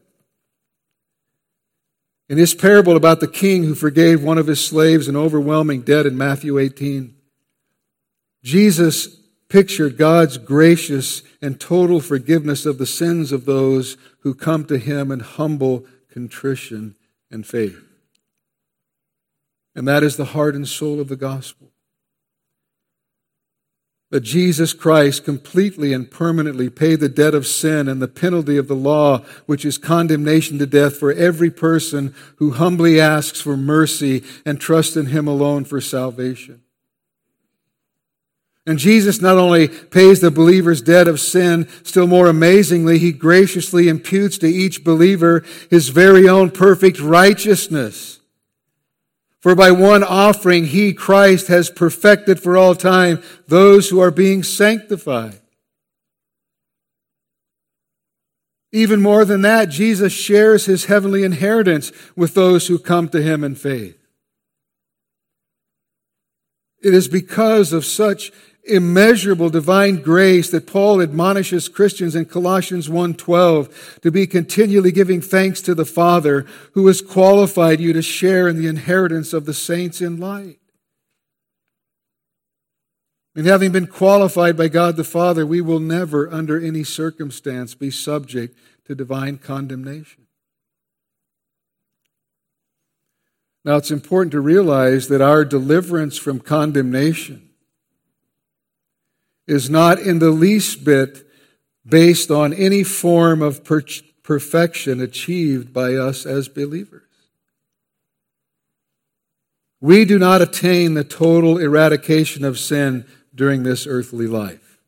[2.31, 6.05] In his parable about the king who forgave one of his slaves an overwhelming debt
[6.05, 7.13] in Matthew 18,
[8.41, 9.17] Jesus
[9.49, 15.11] pictured God's gracious and total forgiveness of the sins of those who come to him
[15.11, 16.95] in humble contrition
[17.29, 17.83] and faith.
[19.75, 21.73] And that is the heart and soul of the gospel
[24.11, 28.67] that Jesus Christ completely and permanently paid the debt of sin and the penalty of
[28.67, 34.23] the law, which is condemnation to death for every person who humbly asks for mercy
[34.45, 36.61] and trusts in Him alone for salvation.
[38.67, 43.87] And Jesus not only pays the believer's debt of sin, still more amazingly, He graciously
[43.87, 48.20] imputes to each believer His very own perfect righteousness.
[49.41, 54.43] For by one offering, he, Christ, has perfected for all time those who are being
[54.43, 55.39] sanctified.
[58.71, 63.43] Even more than that, Jesus shares his heavenly inheritance with those who come to him
[63.43, 64.00] in faith.
[66.81, 68.31] It is because of such
[68.63, 75.61] immeasurable divine grace that Paul admonishes Christians in Colossians 1:12 to be continually giving thanks
[75.61, 80.01] to the Father who has qualified you to share in the inheritance of the saints
[80.01, 80.59] in light.
[83.35, 87.89] And having been qualified by God the Father, we will never, under any circumstance, be
[87.89, 90.27] subject to divine condemnation.
[93.63, 97.49] Now, it's important to realize that our deliverance from condemnation
[99.47, 101.27] is not in the least bit
[101.85, 103.83] based on any form of per-
[104.23, 107.03] perfection achieved by us as believers.
[109.79, 114.79] We do not attain the total eradication of sin during this earthly life.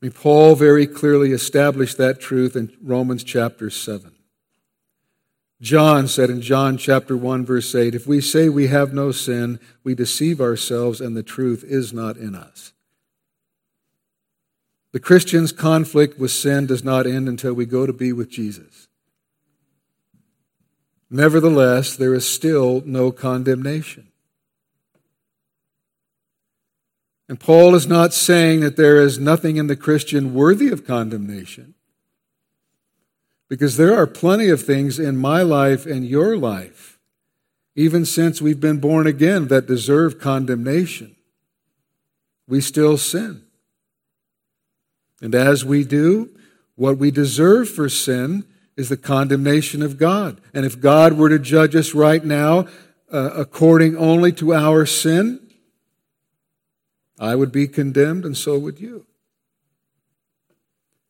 [0.00, 4.12] I mean, Paul very clearly established that truth in Romans chapter 7.
[5.60, 9.58] John said in John chapter 1 verse 8, if we say we have no sin,
[9.82, 12.72] we deceive ourselves and the truth is not in us.
[14.92, 18.88] The Christian's conflict with sin does not end until we go to be with Jesus.
[21.10, 24.08] Nevertheless, there is still no condemnation.
[27.28, 31.74] And Paul is not saying that there is nothing in the Christian worthy of condemnation.
[33.48, 36.98] Because there are plenty of things in my life and your life,
[37.74, 41.16] even since we've been born again, that deserve condemnation.
[42.46, 43.44] We still sin.
[45.20, 46.30] And as we do,
[46.74, 48.44] what we deserve for sin
[48.76, 50.40] is the condemnation of God.
[50.54, 52.66] And if God were to judge us right now
[53.12, 55.40] uh, according only to our sin,
[57.18, 59.06] I would be condemned, and so would you.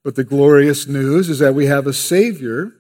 [0.05, 2.74] But the glorious news is that we have a Savior,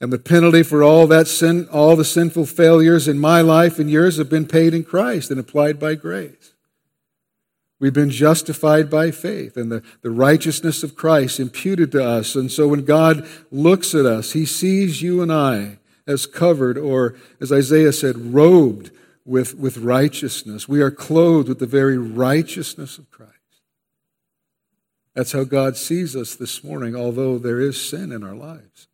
[0.00, 3.90] and the penalty for all that sin, all the sinful failures in my life and
[3.90, 6.52] yours have been paid in Christ and applied by grace.
[7.80, 12.34] We've been justified by faith and the, the righteousness of Christ imputed to us.
[12.34, 17.14] And so when God looks at us, he sees you and I as covered, or
[17.40, 18.90] as Isaiah said, robed
[19.24, 20.68] with, with righteousness.
[20.68, 23.32] We are clothed with the very righteousness of Christ.
[25.14, 28.88] That's how God sees us this morning, although there is sin in our lives.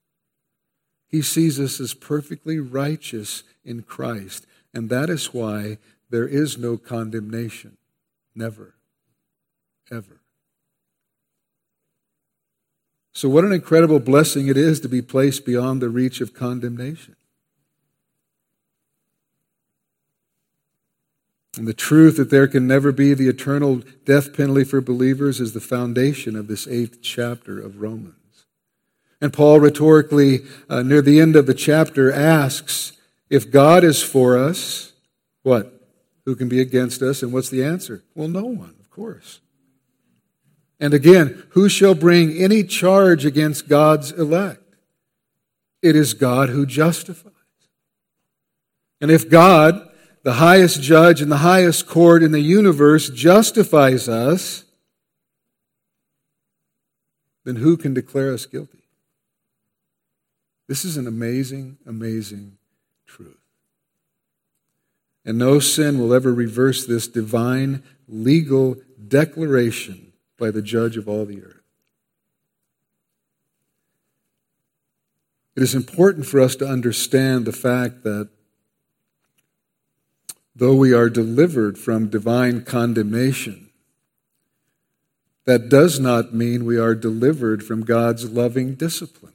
[1.09, 5.79] He sees us as perfectly righteous in Christ, and that is why
[6.11, 7.79] there is no condemnation.
[8.35, 8.75] Never.
[9.91, 10.21] Ever.
[13.13, 17.17] So, what an incredible blessing it is to be placed beyond the reach of condemnation.
[21.57, 25.53] And the truth that there can never be the eternal death penalty for believers is
[25.53, 28.15] the foundation of this eighth chapter of Romans.
[29.21, 32.93] And Paul rhetorically, uh, near the end of the chapter, asks
[33.29, 34.93] if God is for us,
[35.43, 35.73] what?
[36.25, 37.23] Who can be against us?
[37.23, 38.05] And what's the answer?
[38.15, 39.41] Well, no one, of course.
[40.79, 44.63] And again, who shall bring any charge against God's elect?
[45.83, 47.33] It is God who justifies.
[49.01, 49.90] And if God,
[50.23, 54.65] the highest judge and the highest court in the universe, justifies us,
[57.45, 58.85] then who can declare us guilty?
[60.69, 62.59] This is an amazing, amazing
[63.07, 63.37] truth.
[65.25, 68.77] And no sin will ever reverse this divine legal
[69.09, 71.61] declaration by the judge of all the earth.
[75.57, 78.31] It is important for us to understand the fact that
[80.61, 83.71] though we are delivered from divine condemnation,
[85.47, 89.33] that does not mean we are delivered from God's loving discipline.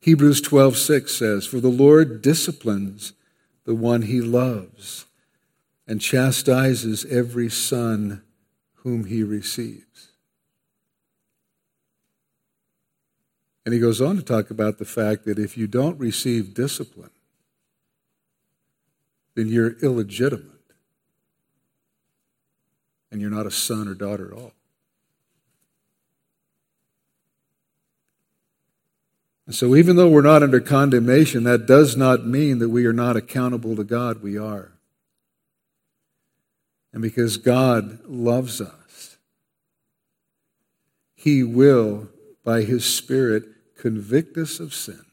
[0.00, 3.14] Hebrews 12:6 says, "For the Lord disciplines
[3.64, 5.06] the one he loves
[5.86, 8.22] and chastises every son
[8.76, 10.08] whom he receives.
[13.64, 17.10] And he goes on to talk about the fact that if you don't receive discipline,
[19.34, 20.48] then you're illegitimate.
[23.10, 24.52] And you're not a son or daughter at all.
[29.46, 32.92] And so, even though we're not under condemnation, that does not mean that we are
[32.92, 34.22] not accountable to God.
[34.22, 34.72] We are.
[36.92, 39.18] And because God loves us,
[41.14, 42.08] He will,
[42.44, 43.44] by His Spirit,
[43.76, 45.04] convict us of sin.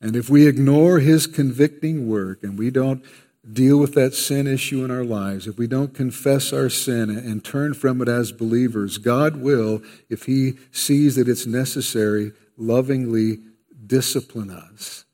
[0.00, 3.04] And if we ignore His convicting work and we don't
[3.50, 7.44] deal with that sin issue in our lives, if we don't confess our sin and
[7.44, 13.38] turn from it as believers, God will, if He sees that it's necessary, lovingly
[13.86, 15.04] discipline us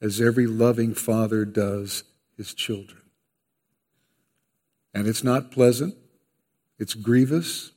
[0.00, 2.04] as every loving father does
[2.36, 3.00] his children.
[4.92, 5.96] And it's not pleasant,
[6.78, 7.72] it's grievous,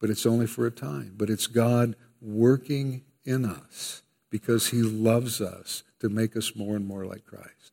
[0.00, 1.14] but it's only for a time.
[1.16, 6.86] But it's God working in us because He loves us to make us more and
[6.86, 7.72] more like Christ.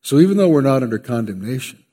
[0.00, 1.84] So even though we're not under condemnation,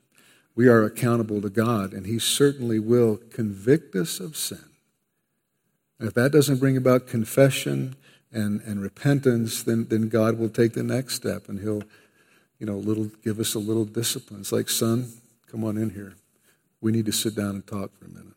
[0.55, 4.69] we are accountable to God, and He certainly will convict us of sin.
[5.99, 7.95] And if that doesn't bring about confession
[8.31, 11.83] and, and repentance, then, then God will take the next step and He'll,
[12.59, 14.41] you know, little give us a little discipline.
[14.41, 15.11] It's like, son,
[15.53, 16.15] Come on in here.
[16.81, 18.33] We need to sit down and talk for a minute.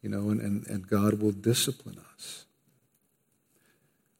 [0.00, 2.43] You know, and, and, and God will discipline us.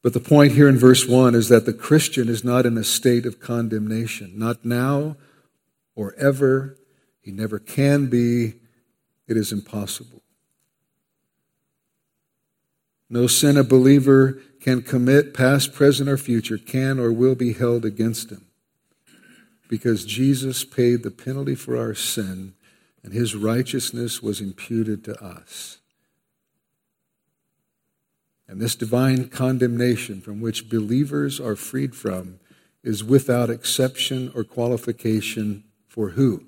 [0.05, 2.85] But the point here in verse 1 is that the Christian is not in a
[2.85, 5.17] state of condemnation, not now
[5.97, 6.77] or ever.
[7.23, 8.53] He never can be.
[9.27, 10.21] It is impossible.
[13.09, 17.87] No sin a believer can commit, past, present, or future, can or will be held
[17.87, 18.45] against him
[19.69, 22.53] because Jesus paid the penalty for our sin
[23.03, 25.79] and his righteousness was imputed to us.
[28.55, 32.39] And this divine condemnation from which believers are freed from
[32.85, 36.45] is without exception or qualification for who?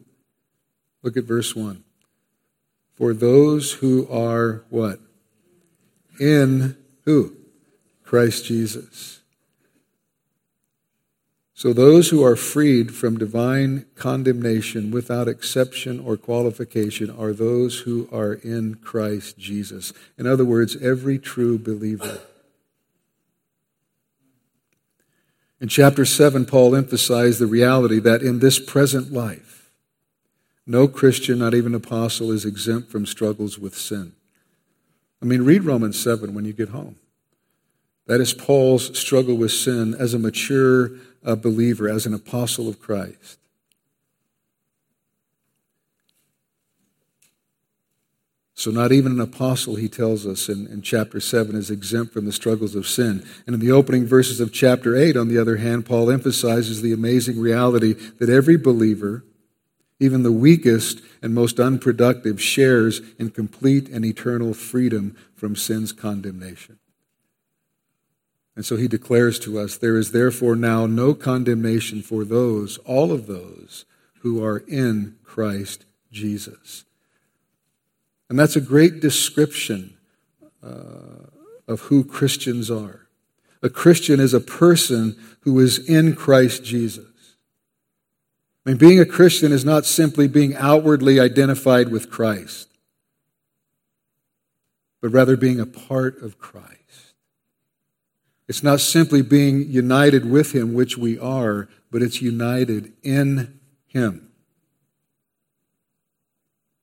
[1.03, 1.83] Look at verse 1.
[2.95, 5.01] For those who are what?
[6.21, 6.77] In
[7.07, 7.39] who?
[8.05, 9.19] Christ Jesus.
[11.57, 18.11] So those who are freed from divine condemnation without exception or qualification are those who
[18.13, 19.95] are in Christ Jesus.
[20.19, 22.21] In other words, every true believer.
[25.59, 29.71] In chapter 7, Paul emphasized the reality that in this present life,
[30.67, 34.13] no Christian, not even apostle, is exempt from struggles with sin.
[35.23, 36.97] I mean, read Romans 7 when you get home.
[38.07, 40.91] That is Paul's struggle with sin as a mature
[41.27, 43.39] uh, believer, as an apostle of Christ.
[48.59, 52.25] So, not even an apostle, he tells us in, in chapter 7, is exempt from
[52.25, 53.23] the struggles of sin.
[53.47, 56.95] And in the opening verses of chapter 8, on the other hand, Paul emphasizes the
[56.95, 59.25] amazing reality that every believer,
[60.01, 66.79] even the weakest and most unproductive, shares in complete and eternal freedom from sin's condemnation.
[68.57, 73.13] And so he declares to us there is therefore now no condemnation for those, all
[73.13, 73.85] of those,
[74.21, 76.85] who are in Christ Jesus.
[78.29, 79.97] And that's a great description
[80.65, 81.29] uh,
[81.69, 83.07] of who Christians are.
[83.63, 87.05] A Christian is a person who is in Christ Jesus.
[88.65, 92.69] I mean, being a Christian is not simply being outwardly identified with Christ,
[95.01, 96.76] but rather being a part of Christ.
[98.49, 104.27] It's not simply being united with Him, which we are, but it's united in Him.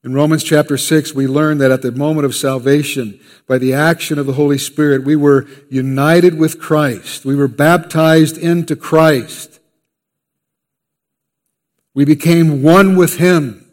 [0.04, 4.20] In Romans chapter 6, we learn that at the moment of salvation, by the action
[4.20, 7.24] of the Holy Spirit, we were united with Christ.
[7.24, 9.62] We were baptized into Christ.
[11.94, 13.66] We became one with Him.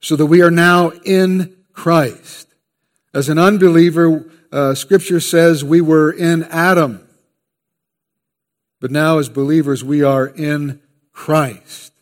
[0.00, 2.54] So that we are now in Christ.
[3.14, 7.06] As an unbeliever, uh, Scripture says we were in Adam.
[8.80, 10.80] But now, as believers, we are in
[11.12, 11.92] Christ.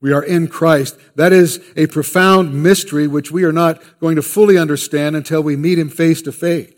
[0.00, 0.98] We are in Christ.
[1.16, 5.56] That is a profound mystery which we are not going to fully understand until we
[5.56, 6.72] meet Him face to face.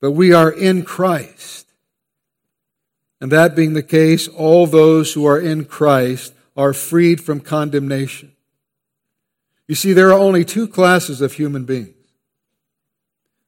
[0.00, 1.66] But we are in Christ.
[3.20, 8.32] And that being the case, all those who are in Christ are freed from condemnation.
[9.66, 11.94] You see, there are only two classes of human beings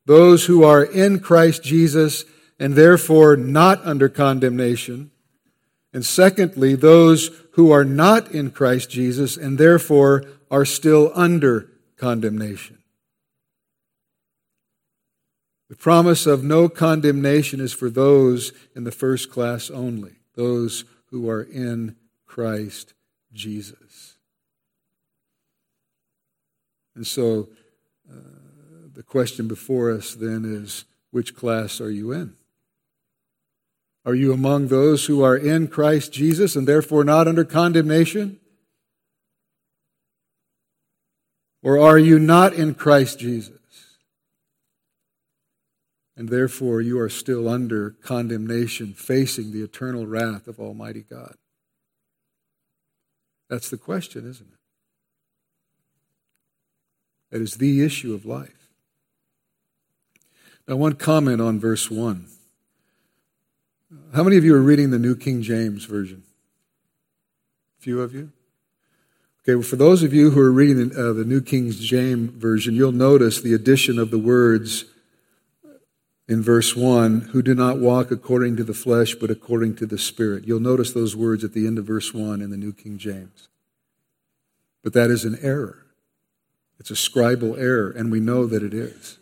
[0.06, 2.24] those who are in Christ Jesus
[2.58, 5.10] and therefore not under condemnation
[5.96, 12.80] and secondly, those who are not in Christ Jesus and therefore are still under condemnation.
[15.70, 21.30] The promise of no condemnation is for those in the first class only, those who
[21.30, 21.96] are in
[22.26, 22.92] Christ
[23.32, 24.18] Jesus.
[26.94, 27.48] And so
[28.96, 32.34] the question before us then is which class are you in?
[34.06, 38.40] Are you among those who are in Christ Jesus and therefore not under condemnation?
[41.62, 43.58] Or are you not in Christ Jesus?
[46.16, 51.34] And therefore you are still under condemnation, facing the eternal wrath of Almighty God.
[53.50, 54.58] That's the question, isn't it?
[57.30, 58.65] That is the issue of life.
[60.68, 62.26] Now, one comment on verse 1.
[64.14, 66.24] How many of you are reading the New King James Version?
[67.78, 68.32] A few of you?
[69.42, 72.30] Okay, well, for those of you who are reading the, uh, the New King James
[72.30, 74.86] Version, you'll notice the addition of the words
[76.26, 79.98] in verse 1 who do not walk according to the flesh, but according to the
[79.98, 80.48] Spirit.
[80.48, 83.48] You'll notice those words at the end of verse 1 in the New King James.
[84.82, 85.86] But that is an error.
[86.80, 89.18] It's a scribal error, and we know that it is.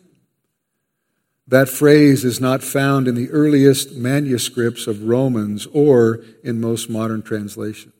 [1.47, 7.21] That phrase is not found in the earliest manuscripts of Romans or in most modern
[7.21, 7.93] translations.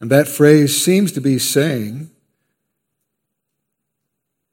[0.00, 2.10] And that phrase seems to be saying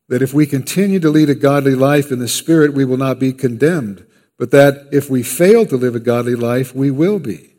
[0.10, 3.20] that if we continue to lead a godly life in the Spirit, we will not
[3.20, 4.06] be condemned,
[4.38, 7.56] but that if we fail to live a godly life, we will be.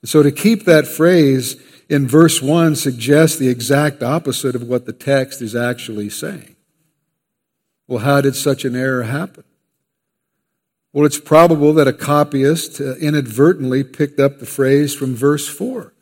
[0.00, 1.56] And so to keep that phrase
[1.88, 6.51] in verse 1 suggests the exact opposite of what the text is actually saying.
[7.92, 9.44] Well, how did such an error happen?
[10.94, 15.92] Well, it's probable that a copyist uh, inadvertently picked up the phrase from verse 4.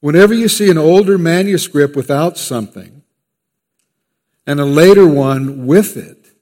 [0.00, 3.02] Whenever you see an older manuscript without something
[4.44, 6.32] and a later one with it,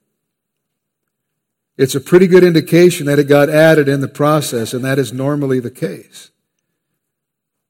[1.77, 5.13] it's a pretty good indication that it got added in the process, and that is
[5.13, 6.31] normally the case.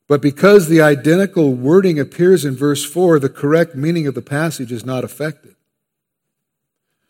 [0.08, 4.72] But because the identical wording appears in verse 4, the correct meaning of the passage
[4.72, 5.56] is not affected.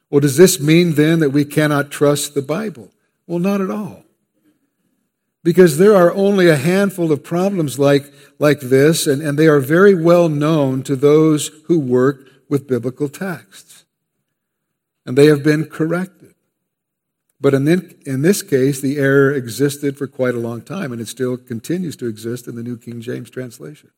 [0.10, 2.92] Well, does this mean then that we cannot trust the Bible?
[3.26, 4.04] Well, not at all.
[5.44, 9.60] Because there are only a handful of problems like, like this, and, and they are
[9.60, 13.84] very well known to those who work with biblical texts.
[15.06, 16.23] and they have been corrected.
[17.44, 17.68] But in,
[18.06, 21.98] in this case, the error existed for quite a long time, and it still continues
[21.98, 23.92] to exist in the New King James translation.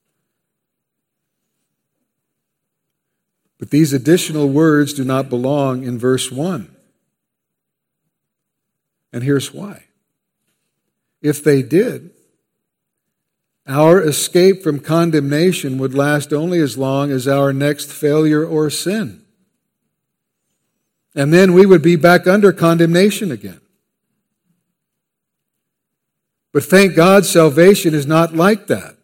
[3.60, 6.76] But these additional words do not belong in verse 1.
[9.14, 9.84] And here's why.
[11.22, 12.10] If they did,
[13.68, 19.25] our escape from condemnation would last only as long as our next failure or sin.
[21.16, 23.62] And then we would be back under condemnation again.
[26.52, 28.96] But thank God, salvation is not like that.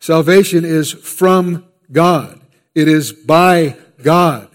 [0.00, 2.40] Salvation is from God,
[2.74, 4.48] it is by God.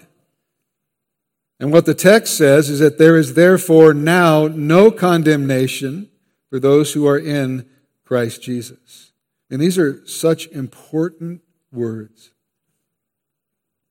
[1.59, 6.09] And what the text says is that there is therefore now no condemnation
[6.49, 7.67] for those who are in
[8.05, 9.11] Christ Jesus.
[9.49, 12.31] And these are such important words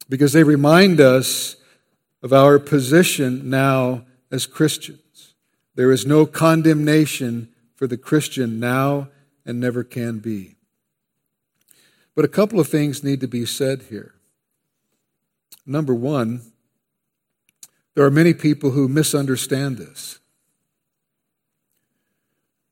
[0.09, 1.57] because they remind us
[2.23, 5.35] of our position now as Christians.
[5.75, 9.09] There is no condemnation for the Christian now
[9.45, 10.57] and never can be.
[12.15, 14.15] But a couple of things need to be said here.
[15.67, 16.41] Number one,
[17.95, 20.19] there are many people who misunderstand this.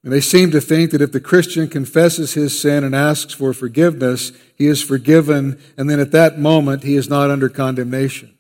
[0.03, 3.55] And they seem to think that if the Christian confesses his sin and asks for
[3.55, 8.34] forgiveness, he is forgiven, and then at that moment he is not under condemnation.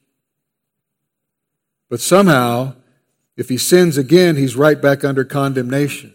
[1.94, 2.74] But somehow,
[3.36, 6.12] if he sins again, he's right back under condemnation.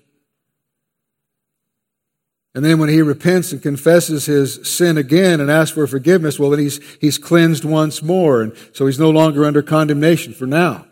[2.54, 6.50] And then when he repents and confesses his sin again and asks for forgiveness, well,
[6.50, 8.42] then he's, he's cleansed once more.
[8.42, 10.86] And so he's no longer under condemnation for now.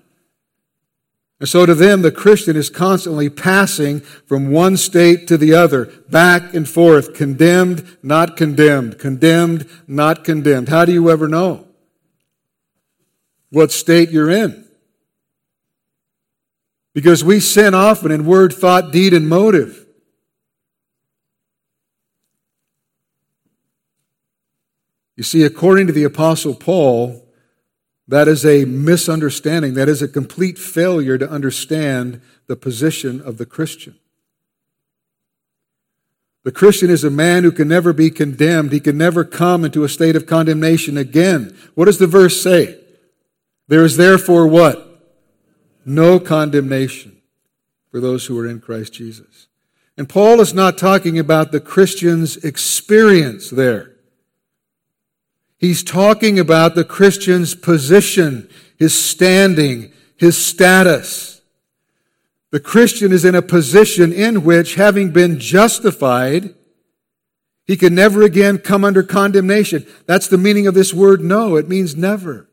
[1.42, 5.88] And so to them, the Christian is constantly passing from one state to the other,
[6.10, 10.70] back and forth, condemned, not condemned, condemned, not condemned.
[10.70, 11.68] How do you ever know
[13.50, 14.64] what state you're in?
[16.98, 19.86] Because we sin often in word, thought, deed, and motive.
[25.16, 27.24] You see, according to the Apostle Paul,
[28.08, 29.76] that is a misunderstanding.
[29.76, 34.00] That is a complete failure to understand the position of the Christian.
[36.46, 38.72] The Christian is a man who can never be condemned.
[38.72, 41.56] He can never come into a state of condemnation again.
[41.76, 42.84] What does the verse say?
[43.68, 44.87] There is therefore what?
[45.88, 47.22] No condemnation
[47.90, 49.48] for those who are in Christ Jesus.
[49.98, 53.96] And Paul is not talking about the Christian's experience there.
[55.58, 61.42] He's talking about the Christian's position, his standing, his status.
[62.52, 66.54] The Christian is in a position in which, having been justified,
[67.66, 69.88] he can never again come under condemnation.
[70.06, 71.56] That's the meaning of this word no.
[71.56, 72.47] It means never.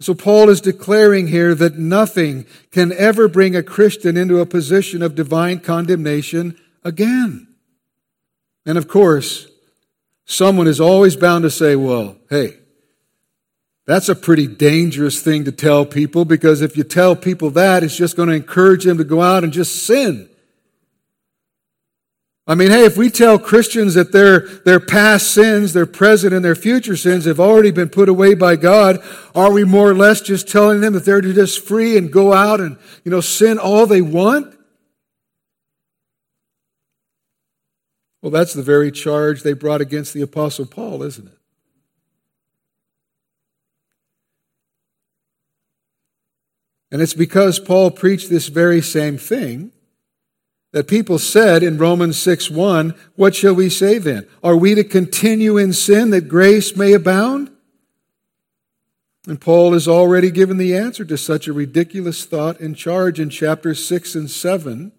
[0.00, 5.02] So Paul is declaring here that nothing can ever bring a Christian into a position
[5.02, 7.48] of divine condemnation again.
[8.66, 9.46] And of course,
[10.26, 12.58] someone is always bound to say, well, hey,
[13.86, 17.96] that's a pretty dangerous thing to tell people because if you tell people that, it's
[17.96, 20.28] just going to encourage them to go out and just sin.
[22.48, 26.44] I mean, hey, if we tell Christians that their, their past sins, their present and
[26.44, 29.02] their future sins have already been put away by God,
[29.34, 32.60] are we more or less just telling them that they're just free and go out
[32.60, 34.56] and, you know, sin all they want?
[38.22, 41.38] Well, that's the very charge they brought against the Apostle Paul, isn't it?
[46.92, 49.72] And it's because Paul preached this very same thing
[50.76, 54.28] that people said in Romans 6 1, What shall we say then?
[54.44, 57.50] Are we to continue in sin that grace may abound?
[59.26, 63.30] And Paul has already given the answer to such a ridiculous thought and charge in
[63.30, 64.92] chapters 6 and 7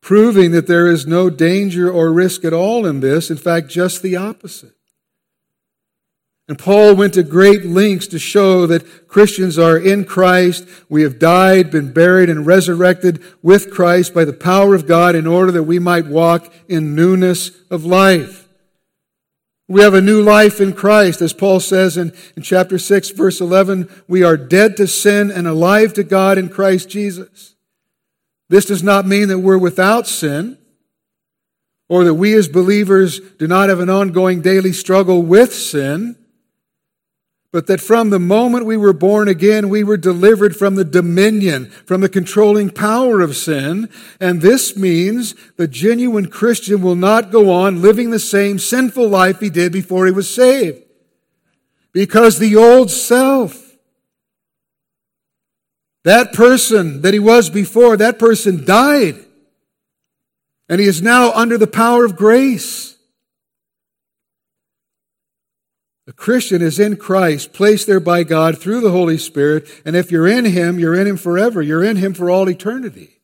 [0.00, 3.30] proving that there is no danger or risk at all in this.
[3.30, 4.72] In fact, just the opposite.
[6.50, 10.66] And Paul went to great lengths to show that Christians are in Christ.
[10.88, 15.28] We have died, been buried, and resurrected with Christ by the power of God in
[15.28, 18.48] order that we might walk in newness of life.
[19.68, 21.22] We have a new life in Christ.
[21.22, 25.46] As Paul says in, in chapter 6, verse 11, we are dead to sin and
[25.46, 27.54] alive to God in Christ Jesus.
[28.48, 30.58] This does not mean that we're without sin
[31.88, 36.16] or that we as believers do not have an ongoing daily struggle with sin,
[37.52, 41.66] but that from the moment we were born again, we were delivered from the dominion,
[41.84, 43.88] from the controlling power of sin.
[44.20, 49.40] And this means the genuine Christian will not go on living the same sinful life
[49.40, 50.82] he did before he was saved.
[51.92, 53.76] Because the old self,
[56.04, 59.16] that person that he was before, that person died.
[60.68, 62.96] And he is now under the power of grace.
[66.06, 69.68] A Christian is in Christ, placed there by God through the Holy Spirit.
[69.84, 71.62] And if you're in him, you're in him forever.
[71.62, 73.20] You're in him for all eternity.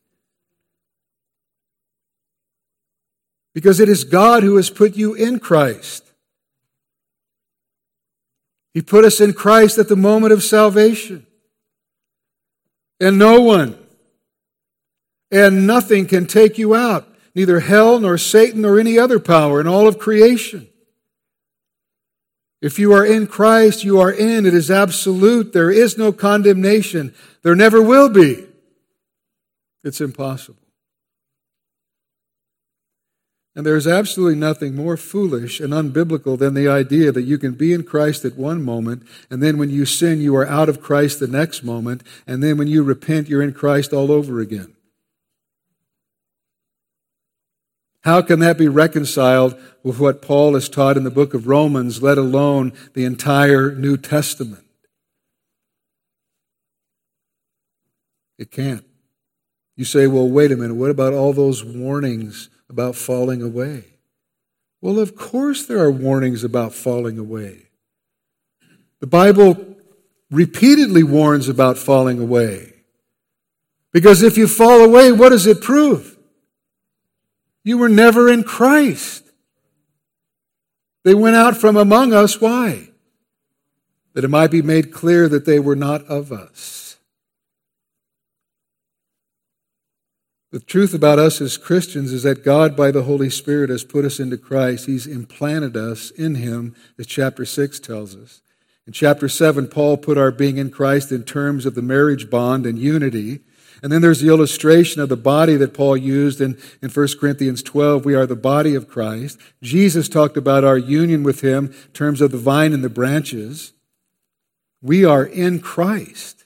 [3.53, 6.03] Because it is God who has put you in Christ.
[8.73, 11.25] He put us in Christ at the moment of salvation.
[12.99, 13.77] And no one
[15.31, 19.67] and nothing can take you out, neither hell nor Satan nor any other power in
[19.67, 20.69] all of creation.
[22.61, 24.45] If you are in Christ, you are in.
[24.45, 25.53] It is absolute.
[25.53, 27.13] There is no condemnation.
[27.43, 28.45] There never will be.
[29.83, 30.57] It's impossible.
[33.55, 37.53] And there is absolutely nothing more foolish and unbiblical than the idea that you can
[37.53, 39.01] be in Christ at one moment,
[39.31, 42.57] and then when you sin, you are out of Christ the next moment, and then
[42.57, 44.76] when you repent, you're in Christ all over again.
[48.03, 52.01] How can that be reconciled with what Paul has taught in the book of Romans,
[52.01, 54.65] let alone the entire New Testament?
[58.37, 58.85] It can't.
[59.75, 63.83] You say, well, wait a minute, what about all those warnings about falling away.
[64.81, 67.63] Well, of course, there are warnings about falling away.
[68.99, 69.75] The Bible
[70.29, 72.73] repeatedly warns about falling away.
[73.93, 76.16] Because if you fall away, what does it prove?
[77.67, 79.29] You were never in Christ.
[81.03, 82.39] They went out from among us.
[82.39, 82.91] Why?
[84.13, 86.95] That it might be made clear that they were not of us.
[90.49, 94.05] The truth about us as Christians is that God, by the Holy Spirit, has put
[94.05, 94.85] us into Christ.
[94.85, 98.41] He's implanted us in Him, as chapter 6 tells us.
[98.85, 102.65] In chapter 7, Paul put our being in Christ in terms of the marriage bond
[102.65, 103.41] and unity.
[103.81, 107.61] And then there's the illustration of the body that Paul used in, in 1 Corinthians
[107.61, 108.05] 12.
[108.05, 109.39] We are the body of Christ.
[109.61, 113.73] Jesus talked about our union with Him in terms of the vine and the branches.
[114.81, 116.45] We are in Christ.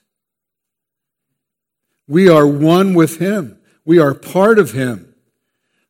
[2.08, 3.60] We are one with Him.
[3.86, 5.16] We are part of Him.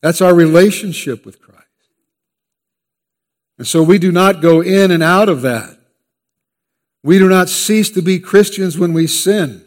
[0.01, 1.51] That's our relationship with Christ.
[3.57, 5.77] And so we do not go in and out of that.
[7.03, 9.63] We do not cease to be Christians when we sin.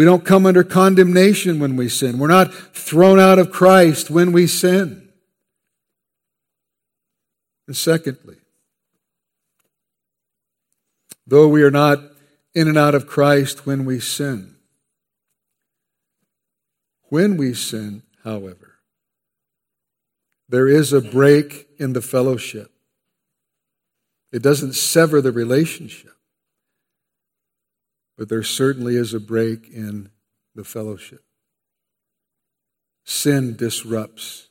[0.00, 2.18] We don't come under condemnation when we sin.
[2.18, 5.10] We're not thrown out of Christ when we sin.
[7.66, 8.38] And secondly,
[11.26, 11.98] though we are not
[12.54, 14.56] in and out of Christ when we sin,
[17.10, 18.78] when we sin, however,
[20.48, 22.72] there is a break in the fellowship.
[24.32, 26.16] It doesn't sever the relationship,
[28.20, 30.10] but there certainly is a break in
[30.54, 31.24] the fellowship.
[33.02, 34.50] Sin disrupts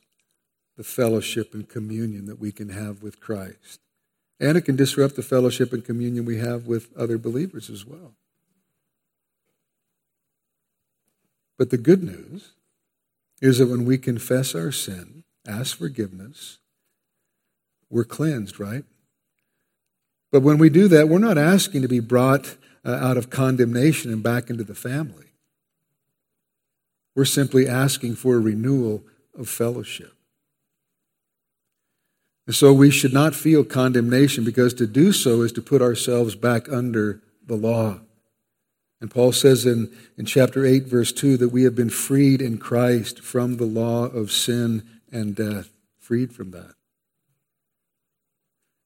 [0.76, 3.78] the fellowship and communion that we can have with Christ.
[4.40, 8.14] And it can disrupt the fellowship and communion we have with other believers as well.
[11.56, 12.54] But the good news
[13.40, 16.58] is that when we confess our sin, ask forgiveness,
[17.88, 18.82] we're cleansed, right?
[20.32, 24.12] But when we do that, we're not asking to be brought uh, out of condemnation
[24.12, 25.26] and back into the family.
[27.14, 29.04] We're simply asking for a renewal
[29.36, 30.14] of fellowship.
[32.46, 36.34] And so we should not feel condemnation because to do so is to put ourselves
[36.34, 38.00] back under the law.
[39.00, 42.58] And Paul says in, in chapter 8, verse 2, that we have been freed in
[42.58, 45.70] Christ from the law of sin and death.
[45.98, 46.74] Freed from that.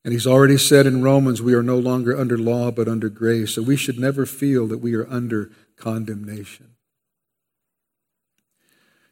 [0.05, 3.55] And he's already said in Romans, we are no longer under law, but under grace.
[3.55, 6.75] So we should never feel that we are under condemnation.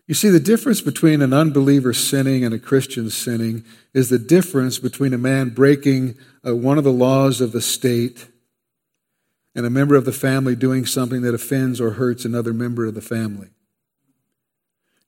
[0.06, 3.64] You see, the difference between an unbeliever sinning and a Christian sinning
[3.94, 6.16] is the difference between a man breaking
[6.46, 8.28] uh, one of the laws of the state
[9.54, 12.94] and a member of the family doing something that offends or hurts another member of
[12.94, 13.48] the family.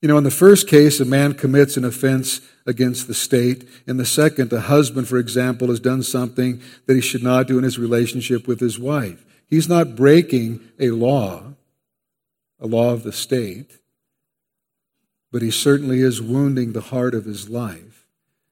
[0.01, 3.67] You know, in the first case, a man commits an offense against the state.
[3.87, 7.57] In the second, a husband, for example, has done something that he should not do
[7.57, 9.25] in his relationship with his wife.
[9.47, 11.53] He's not breaking a law,
[12.59, 13.79] a law of the state,
[15.31, 18.07] but he certainly is wounding the heart of his life.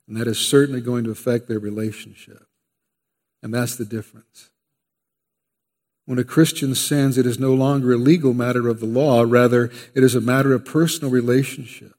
[0.08, 2.48] And that is certainly going to affect their relationship.
[3.42, 4.50] And that's the difference.
[6.06, 9.24] When a Christian sins, it is no longer a legal matter of the law.
[9.26, 11.94] Rather, it is a matter of personal relationship,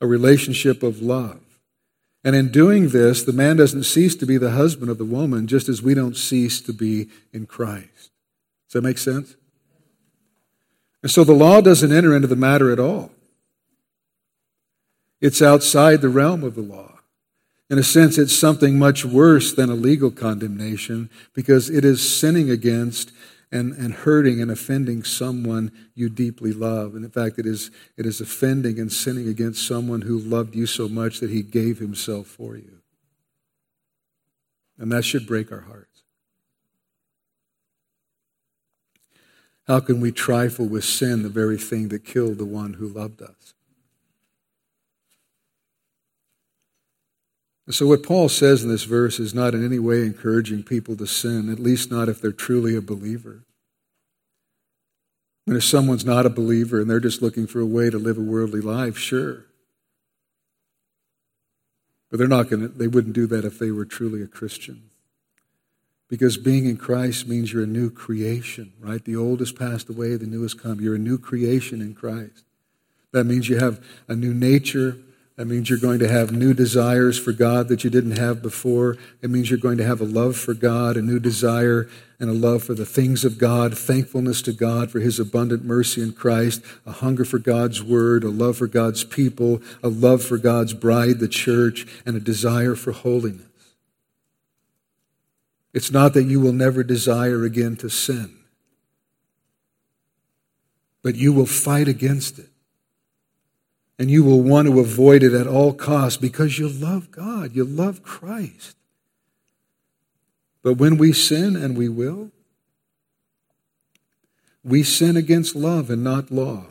[0.00, 1.40] a relationship of love.
[2.24, 5.46] And in doing this, the man doesn't cease to be the husband of the woman,
[5.46, 8.10] just as we don't cease to be in Christ.
[8.66, 9.36] Does that make sense?
[11.02, 13.10] And so the law doesn't enter into the matter at all.
[15.20, 16.93] It's outside the realm of the law.
[17.70, 22.50] In a sense, it's something much worse than a legal condemnation because it is sinning
[22.50, 23.10] against
[23.50, 26.94] and, and hurting and offending someone you deeply love.
[26.94, 30.66] And in fact, it is, it is offending and sinning against someone who loved you
[30.66, 32.80] so much that he gave himself for you.
[34.76, 36.02] And that should break our hearts.
[39.68, 43.22] How can we trifle with sin, the very thing that killed the one who loved
[43.22, 43.43] us?
[47.70, 51.06] So, what Paul says in this verse is not in any way encouraging people to
[51.06, 53.44] sin, at least not if they're truly a believer.
[55.46, 58.18] And if someone's not a believer and they're just looking for a way to live
[58.18, 59.44] a worldly life, sure.
[62.10, 64.90] But they're not going to, they wouldn't do that if they were truly a Christian.
[66.08, 69.04] Because being in Christ means you're a new creation, right?
[69.04, 70.80] The old has passed away, the new has come.
[70.80, 72.44] You're a new creation in Christ.
[73.12, 74.98] That means you have a new nature,
[75.36, 78.96] that means you're going to have new desires for God that you didn't have before.
[79.20, 81.88] It means you're going to have a love for God, a new desire
[82.20, 86.02] and a love for the things of God, thankfulness to God for His abundant mercy
[86.02, 90.38] in Christ, a hunger for God's Word, a love for God's people, a love for
[90.38, 93.42] God's bride, the church, and a desire for holiness.
[95.72, 98.36] It's not that you will never desire again to sin,
[101.02, 102.53] but you will fight against it
[103.98, 107.64] and you will want to avoid it at all costs because you love God, you
[107.64, 108.76] love Christ.
[110.62, 112.30] But when we sin, and we will,
[114.64, 116.66] we sin against love and not law.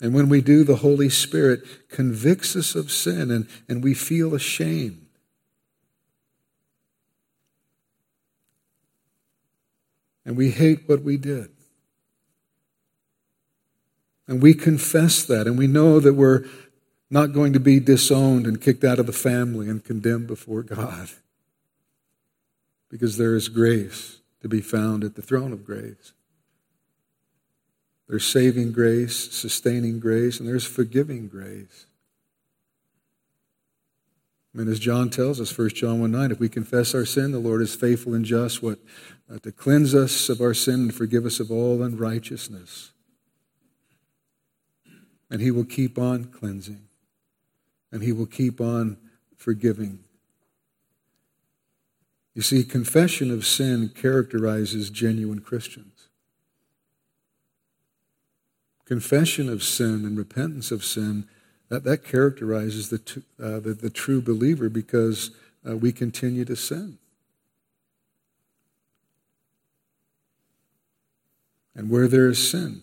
[0.00, 4.34] And when we do, the Holy Spirit convicts us of sin and, and we feel
[4.34, 5.06] ashamed.
[10.24, 11.51] And we hate what we did.
[14.32, 16.46] And we confess that, and we know that we're
[17.10, 21.10] not going to be disowned and kicked out of the family and condemned before God.
[22.88, 26.14] Because there is grace to be found at the throne of grace.
[28.08, 31.84] There's saving grace, sustaining grace, and there's forgiving grace.
[34.54, 37.38] And as John tells us, 1 John 1 9, if we confess our sin, the
[37.38, 38.78] Lord is faithful and just, what?
[39.30, 42.92] Uh, to cleanse us of our sin and forgive us of all unrighteousness
[45.32, 46.82] and He will keep on cleansing,
[47.90, 48.98] and He will keep on
[49.34, 50.00] forgiving.
[52.34, 56.08] You see, confession of sin characterizes genuine Christians.
[58.84, 61.26] Confession of sin and repentance of sin,
[61.70, 65.30] that, that characterizes the, uh, the, the, true believer because
[65.66, 66.98] uh, we continue to sin.
[71.74, 72.82] And where there is sin,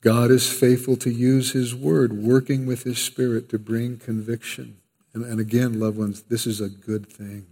[0.00, 4.76] God is faithful to use His Word, working with His Spirit to bring conviction.
[5.12, 7.46] And, and again, loved ones, this is a good thing.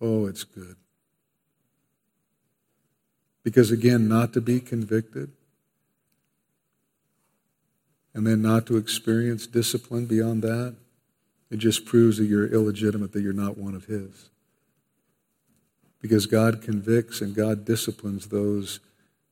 [0.00, 0.76] Oh, it's good.
[3.44, 5.30] Because again, not to be convicted
[8.14, 10.76] and then not to experience discipline beyond that,
[11.50, 14.30] it just proves that you're illegitimate, that you're not one of His.
[16.00, 18.80] Because God convicts and God disciplines those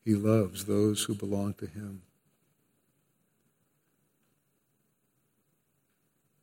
[0.04, 2.02] he loves those who belong to Him.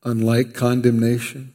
[0.04, 1.54] Unlike condemnation,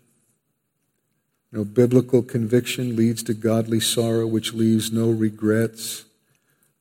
[1.54, 6.04] know, biblical conviction leads to godly sorrow, which leaves no regrets,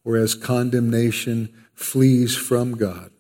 [0.02, 3.12] whereas condemnation flees from God.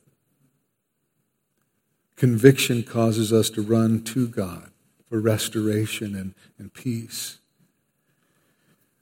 [2.15, 4.71] Conviction causes us to run to God
[5.09, 7.37] for restoration and, and peace.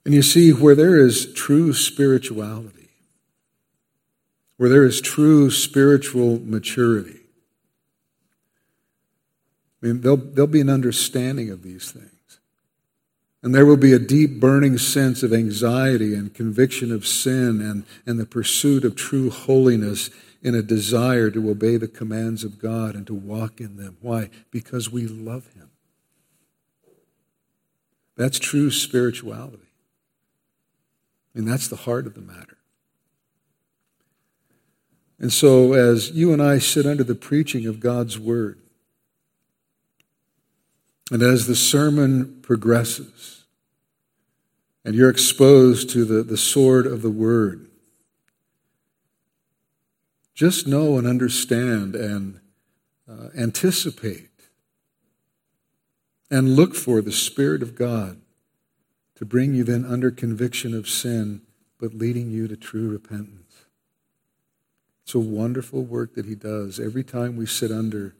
[0.04, 2.81] And you see, where there is true spirituality,
[4.62, 7.22] where there is true spiritual maturity.
[9.82, 12.40] I mean, there'll, there'll be an understanding of these things.
[13.42, 17.86] And there will be a deep burning sense of anxiety and conviction of sin and,
[18.06, 20.12] and the pursuit of true holiness
[20.44, 23.98] in a desire to obey the commands of God and to walk in them.
[24.00, 24.30] Why?
[24.52, 25.72] Because we love Him.
[28.16, 29.72] That's true spirituality.
[31.34, 32.58] And that's the heart of the matter.
[35.22, 38.58] And so, as you and I sit under the preaching of God's Word,
[41.12, 43.44] and as the sermon progresses,
[44.84, 47.68] and you're exposed to the, the sword of the Word,
[50.34, 52.40] just know and understand and
[53.08, 54.30] uh, anticipate
[56.32, 58.20] and look for the Spirit of God
[59.18, 61.42] to bring you then under conviction of sin,
[61.80, 63.41] but leading you to true repentance.
[65.12, 68.16] It's a wonderful work that He does every time we sit under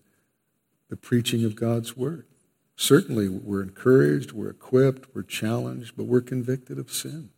[0.90, 2.26] the preaching of God's Word.
[2.76, 7.30] Certainly, we're encouraged, we're equipped, we're challenged, but we're convicted of sin.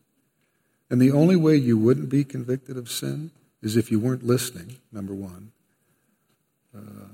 [0.89, 3.29] And the only way you wouldn't be convicted of sin
[3.61, 5.51] is if you weren't listening, number one.
[6.75, 7.13] Uh,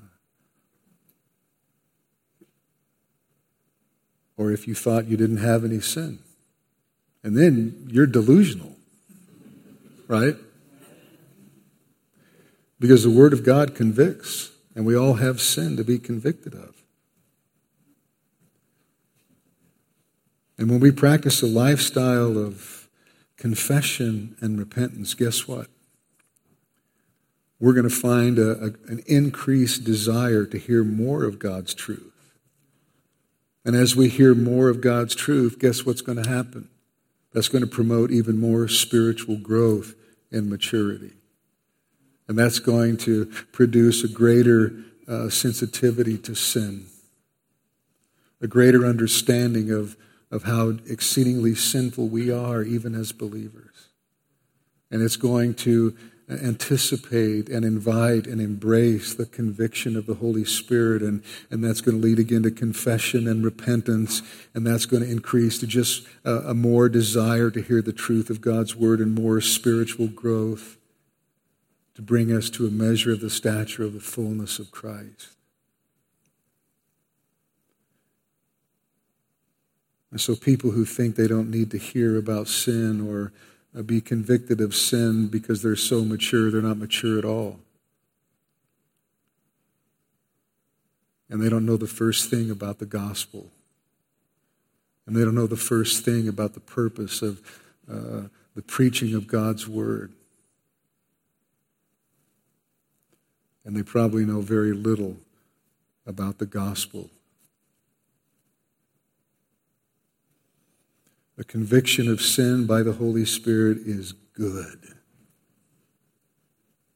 [4.38, 6.20] or if you thought you didn't have any sin.
[7.22, 8.78] And then you're delusional,
[10.08, 10.38] right?
[12.80, 16.76] Because the Word of God convicts, and we all have sin to be convicted of.
[20.58, 22.90] And when we practice a lifestyle of
[23.38, 25.68] confession and repentance, guess what?
[27.60, 32.14] We're going to find a, a, an increased desire to hear more of God's truth.
[33.66, 36.70] And as we hear more of God's truth, guess what's going to happen?
[37.34, 39.96] That's going to promote even more spiritual growth
[40.32, 41.14] and maturity.
[42.30, 44.72] And that's going to produce a greater
[45.06, 46.86] uh, sensitivity to sin,
[48.40, 49.98] a greater understanding of
[50.32, 53.90] of how exceedingly sinful we are, even as believers.
[54.92, 55.96] And it's going to
[56.30, 61.02] anticipate and invite and embrace the conviction of the Holy Spirit.
[61.02, 64.22] And, and that's going to lead again to confession and repentance.
[64.54, 68.30] And that's going to increase to just a, a more desire to hear the truth
[68.30, 70.78] of God's word and more spiritual growth
[71.96, 75.36] to bring us to a measure of the stature of the fullness of Christ.
[80.12, 83.32] And so people who think they don't need to hear about sin or
[83.78, 87.60] uh, be convicted of sin because they're so mature, they're not mature at all.
[91.30, 93.52] And they don't know the first thing about the gospel.
[95.06, 97.42] And they don't know the first thing about the purpose of
[97.92, 100.14] uh, the preaching of God's word.
[103.70, 105.18] And they probably know very little
[106.08, 107.12] about the gospel
[111.38, 114.96] A conviction of sin by the Holy Spirit is good.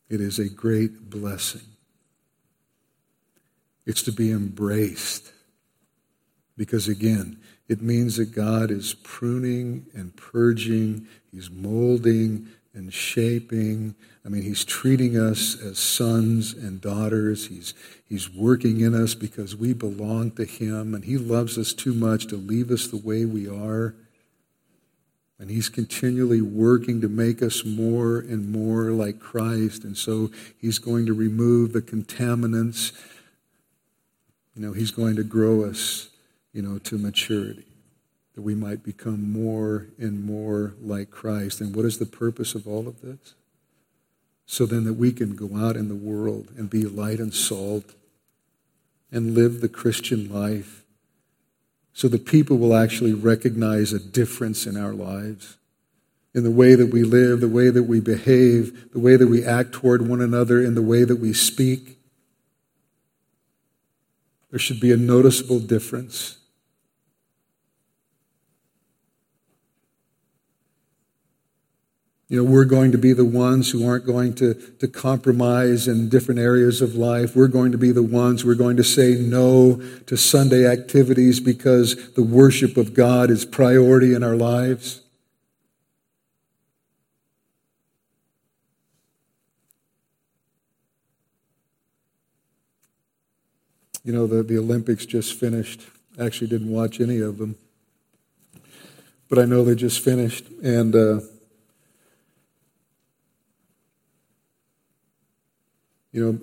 [0.09, 1.61] It is a great blessing.
[3.85, 5.31] It's to be embraced
[6.57, 13.95] because, again, it means that God is pruning and purging, He's molding and shaping.
[14.25, 17.47] I mean, He's treating us as sons and daughters.
[17.47, 17.73] He's,
[18.07, 22.27] he's working in us because we belong to Him, and He loves us too much
[22.27, 23.95] to leave us the way we are.
[25.43, 29.83] And he's continually working to make us more and more like Christ.
[29.83, 32.93] And so he's going to remove the contaminants.
[34.55, 36.07] You know, he's going to grow us,
[36.53, 37.65] you know, to maturity,
[38.35, 41.61] that we might become more and more like Christ.
[41.61, 43.35] And what is the purpose of all of this?
[44.45, 47.93] So then that we can go out in the world and be light and salt
[49.11, 50.83] and live the Christian life
[51.93, 55.57] so that people will actually recognize a difference in our lives,
[56.33, 59.45] in the way that we live, the way that we behave, the way that we
[59.45, 61.99] act toward one another, in the way that we speak.
[64.49, 66.39] There should be a noticeable difference.
[72.33, 76.09] You know, we're going to be the ones who aren't going to, to compromise in
[76.09, 77.35] different areas of life.
[77.35, 81.39] We're going to be the ones who are going to say no to Sunday activities
[81.39, 85.01] because the worship of God is priority in our lives.
[94.03, 95.81] You know, the, the Olympics just finished.
[96.19, 97.57] I actually didn't watch any of them.
[99.29, 100.47] But I know they just finished.
[100.63, 101.19] And, uh,
[106.13, 106.39] You know,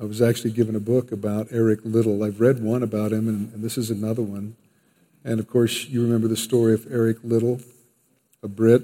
[0.00, 2.22] I was actually given a book about Eric Liddell.
[2.22, 4.54] I've read one about him, and, and, this is another one.
[5.24, 7.60] And of course, you remember the story of Eric Liddell,
[8.42, 8.82] a Brit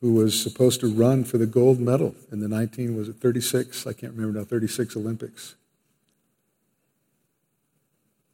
[0.00, 3.86] who was supposed to run for the gold medal in the 19, was it 36?
[3.86, 5.54] I can't remember now, 36 Olympics.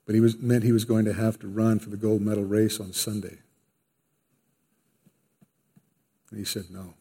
[0.07, 2.45] But he was, meant he was going to have to run for the gold medal
[2.45, 3.39] race on Sunday.
[6.31, 6.95] And he said no.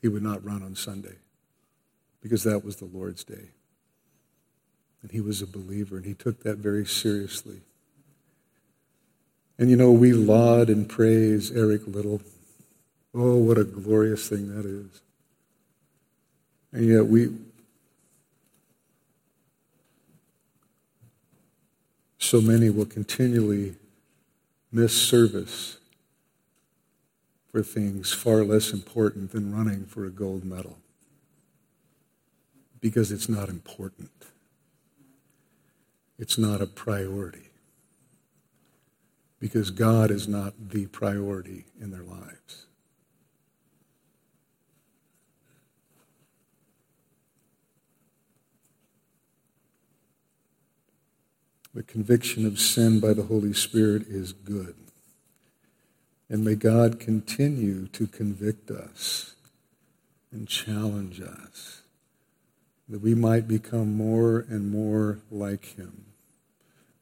[0.00, 1.16] He would not run on Sunday
[2.20, 3.50] because that was the Lord's day.
[5.02, 7.62] And he was a believer, and he took that very seriously.
[9.58, 12.20] And you know, we laud and praise Eric Liddell.
[13.14, 15.02] Oh, what a glorious thing that is.
[16.72, 17.34] And yet we.
[22.18, 23.74] So many will continually
[24.70, 25.78] miss service
[27.50, 30.76] for things far less important than running for a gold medal
[32.80, 34.10] because it's not important.
[36.18, 37.50] It's not a priority
[39.40, 42.66] because God is not the priority in their lives.
[51.72, 54.74] The conviction of sin by the Holy Spirit is good.
[56.28, 59.34] And may God continue to convict us
[60.32, 61.79] and challenge us
[62.90, 66.06] that we might become more and more like Him,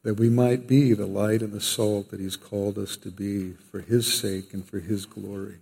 [0.03, 3.53] that we might be the light and the salt that He's called us to be
[3.71, 5.57] for His sake and for His glory.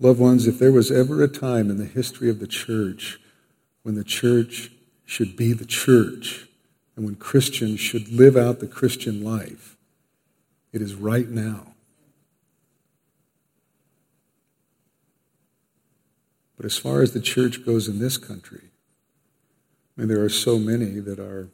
[0.00, 3.20] Loved ones, if there was ever a time in the history of the church
[3.82, 4.72] when the church
[5.04, 6.48] should be the church
[6.96, 9.76] and when Christians should live out the Christian life,
[10.72, 11.74] it is right now.
[16.56, 18.70] But as far as the church goes in this country,
[19.96, 21.48] I mean, there are so many that are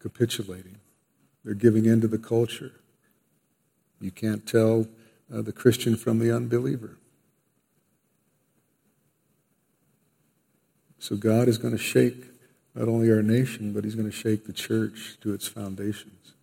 [0.00, 0.76] capitulating.
[1.44, 2.72] They're giving in to the culture.
[4.00, 4.86] You can't tell
[5.32, 6.98] uh, the Christian from the unbeliever.
[10.98, 12.24] So God is going to shake
[12.74, 16.34] not only our nation, but He's going to shake the church to its foundations.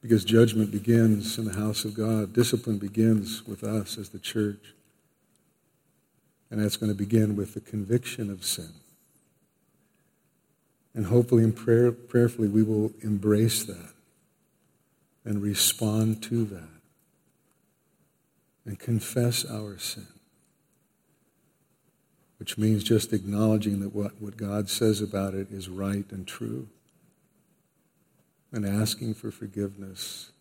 [0.00, 2.32] Because judgment begins in the house of God.
[2.32, 4.74] Discipline begins with us as the church.
[6.52, 8.74] And that's going to begin with the conviction of sin.
[10.92, 13.94] And hopefully and prayer, prayerfully, we will embrace that
[15.24, 16.68] and respond to that
[18.66, 20.08] and confess our sin,
[22.38, 26.68] which means just acknowledging that what, what God says about it is right and true
[28.52, 30.32] and asking for forgiveness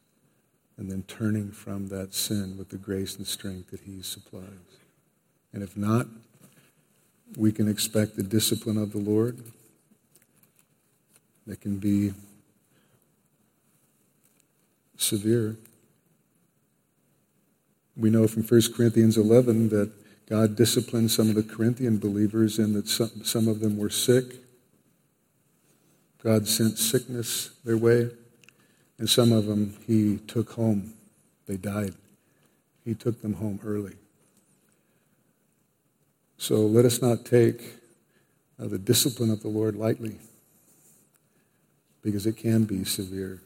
[0.77, 4.80] and then turning from that sin with the grace and strength that He supplies.
[5.53, 6.07] And if not,
[7.37, 9.39] we can expect the discipline of the Lord
[11.47, 12.13] that can be
[14.97, 15.57] severe.
[17.97, 19.91] We know from 1 Corinthians 11 that
[20.29, 24.35] God disciplined some of the Corinthian believers and that some, some of them were sick
[26.23, 28.11] God sent sickness their way,
[28.99, 30.93] and some of them he took home.
[31.47, 31.95] They died.
[32.85, 33.95] He took them home early.
[36.41, 37.75] So let us not take
[38.59, 40.17] uh, the discipline of the Lord lightly,
[42.01, 43.43] because it can be severe.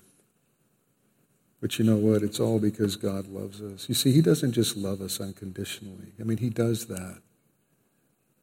[1.59, 2.23] But you know what?
[2.23, 3.89] It's all because God loves us.
[3.89, 6.13] You see, He doesn't just love us unconditionally.
[6.21, 7.17] I mean, He does that.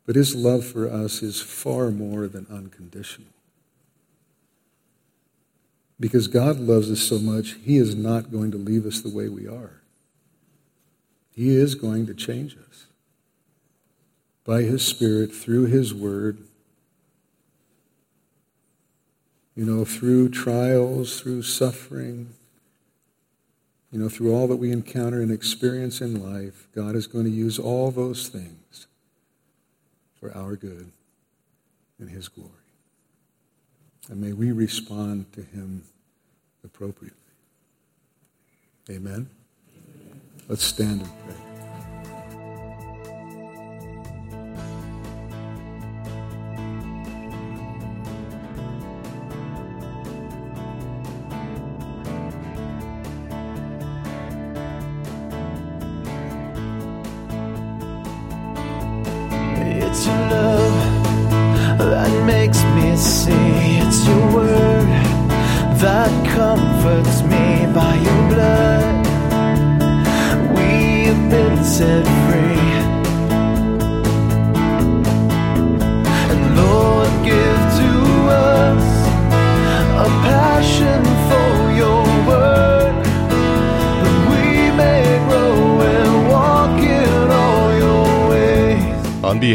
[0.05, 3.33] But His love for us is far more than unconditional.
[5.99, 9.31] Because God loves us so much, He is not going to leave us the way
[9.31, 9.81] we are.
[11.31, 12.89] He is going to change us
[14.45, 16.39] by His Spirit, through His Word,
[19.55, 22.35] you know, through trials, through suffering,
[23.91, 27.31] you know, through all that we encounter and experience in life, God is going to
[27.31, 28.87] use all those things
[30.19, 30.91] for our good
[31.99, 32.51] and His glory.
[34.09, 35.85] And may we respond to Him
[36.65, 37.19] appropriately.
[38.91, 39.29] Amen?
[40.49, 41.52] Let's stand and pray.